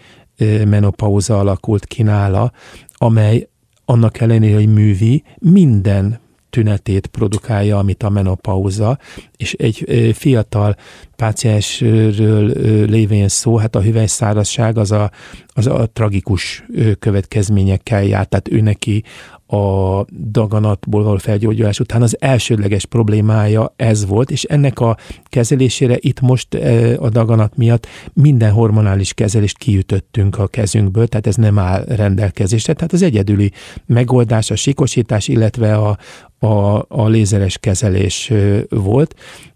[0.65, 2.53] menopauza alakult ki nála,
[2.93, 3.49] amely
[3.85, 6.23] annak ellenére, hogy művi, minden
[6.55, 8.99] tünetét produkálja, amit a menopauza,
[9.37, 9.85] és egy
[10.17, 10.77] fiatal
[11.17, 12.53] páciensről
[12.87, 15.11] lévén szó, hát a hüvelyszárazság az a,
[15.55, 16.65] az a tragikus
[16.99, 19.05] következményekkel jár, tehát ő neki
[19.47, 26.21] a daganatból való felgyógyulás után az elsődleges problémája ez volt, és ennek a kezelésére itt
[26.21, 26.55] most
[26.99, 32.73] a daganat miatt minden hormonális kezelést kiütöttünk a kezünkből, tehát ez nem áll rendelkezésre.
[32.73, 33.53] Tehát az egyedüli
[33.87, 35.99] megoldás a sikosítás, illetve a,
[36.47, 38.33] a, a lézeres kezelés
[38.69, 39.15] volt,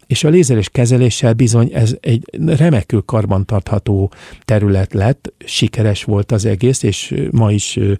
[0.09, 4.13] és a lézeres kezeléssel bizony ez egy remekül karbantartható
[4.45, 7.93] terület lett, sikeres volt az egész, és ma is ö,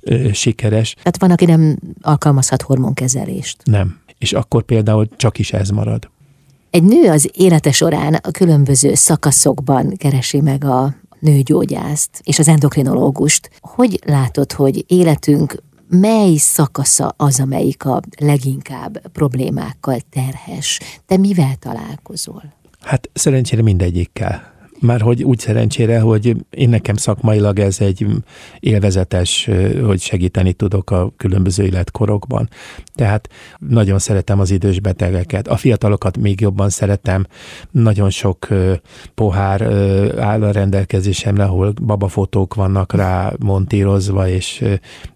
[0.00, 0.94] ö, sikeres.
[0.94, 3.56] Tehát van, aki nem alkalmazhat hormonkezelést.
[3.64, 3.98] Nem.
[4.18, 6.10] És akkor például csak is ez marad.
[6.70, 13.50] Egy nő az élete során a különböző szakaszokban keresi meg a nőgyógyászt és az endokrinológust.
[13.60, 15.62] Hogy látod, hogy életünk
[16.00, 20.80] mely szakasza az, amelyik a leginkább problémákkal terhes?
[21.06, 22.42] Te mivel találkozol?
[22.80, 24.51] Hát szerencsére mindegyikkel.
[24.82, 28.06] Már hogy úgy szerencsére, hogy én nekem szakmailag ez egy
[28.60, 29.50] élvezetes,
[29.84, 32.48] hogy segíteni tudok a különböző életkorokban.
[32.94, 33.28] Tehát
[33.58, 35.48] nagyon szeretem az idős betegeket.
[35.48, 37.26] A fiatalokat még jobban szeretem.
[37.70, 38.48] Nagyon sok
[39.14, 39.62] pohár
[40.18, 44.64] áll a rendelkezésemre, ahol babafotók vannak rá montírozva, és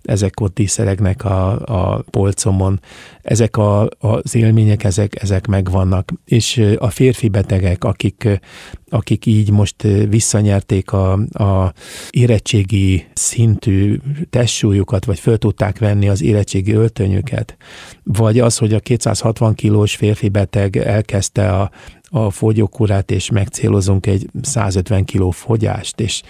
[0.02, 2.80] ezek ott díszeregnek a, a polcomon.
[3.22, 6.12] Ezek a, az élmények, ezek, ezek megvannak.
[6.24, 8.40] És a férfi betegek, akik,
[8.88, 11.72] akik így most visszanyerték a, a
[12.10, 13.98] érettségi szintű
[14.30, 17.56] testsúlyukat, vagy föl tudták venni az érettségi öltönyüket,
[18.02, 21.70] vagy az, hogy a 260 kilós férfi beteg elkezdte a,
[22.08, 26.22] a fogyókurát, és megcélozunk egy 150 kiló fogyást, és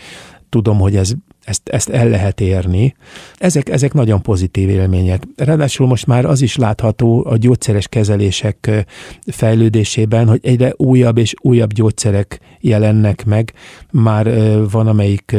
[0.49, 1.13] tudom, hogy ez
[1.47, 2.95] ezt, ezt el lehet érni.
[3.39, 5.23] Ezek, ezek nagyon pozitív élmények.
[5.37, 8.87] Ráadásul most már az is látható a gyógyszeres kezelések
[9.27, 13.53] fejlődésében, hogy egyre újabb és újabb gyógyszerek jelennek meg.
[13.91, 14.31] Már
[14.71, 15.37] van, amelyik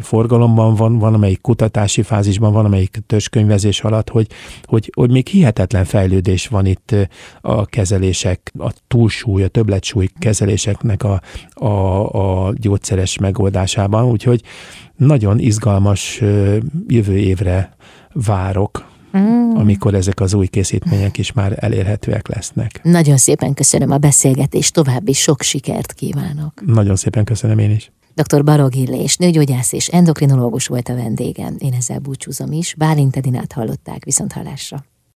[0.00, 4.26] forgalomban van, van, amelyik kutatási fázisban, van, amelyik törzskönyvezés alatt, hogy,
[4.64, 6.94] hogy, hogy még hihetetlen fejlődés van itt
[7.40, 11.20] a kezelések, a túlsúly, a többletsúly kezeléseknek a,
[11.54, 14.04] a, a gyógyszeres megoldásában.
[14.04, 14.42] Úgyhogy
[14.98, 16.22] nagyon izgalmas
[16.86, 17.76] jövő évre
[18.12, 18.86] várok,
[19.18, 19.50] mm.
[19.54, 22.80] amikor ezek az új készítmények is már elérhetőek lesznek.
[22.82, 26.62] Nagyon szépen köszönöm a beszélgetést, további sok sikert kívánok.
[26.66, 27.92] Nagyon szépen köszönöm én is.
[28.14, 28.44] Dr.
[28.44, 31.54] Barog Illés, nőgyógyász és endokrinológus volt a vendégem.
[31.58, 32.74] Én ezzel búcsúzom is.
[32.74, 34.84] Bálint Edinát hallották, viszont hallásra.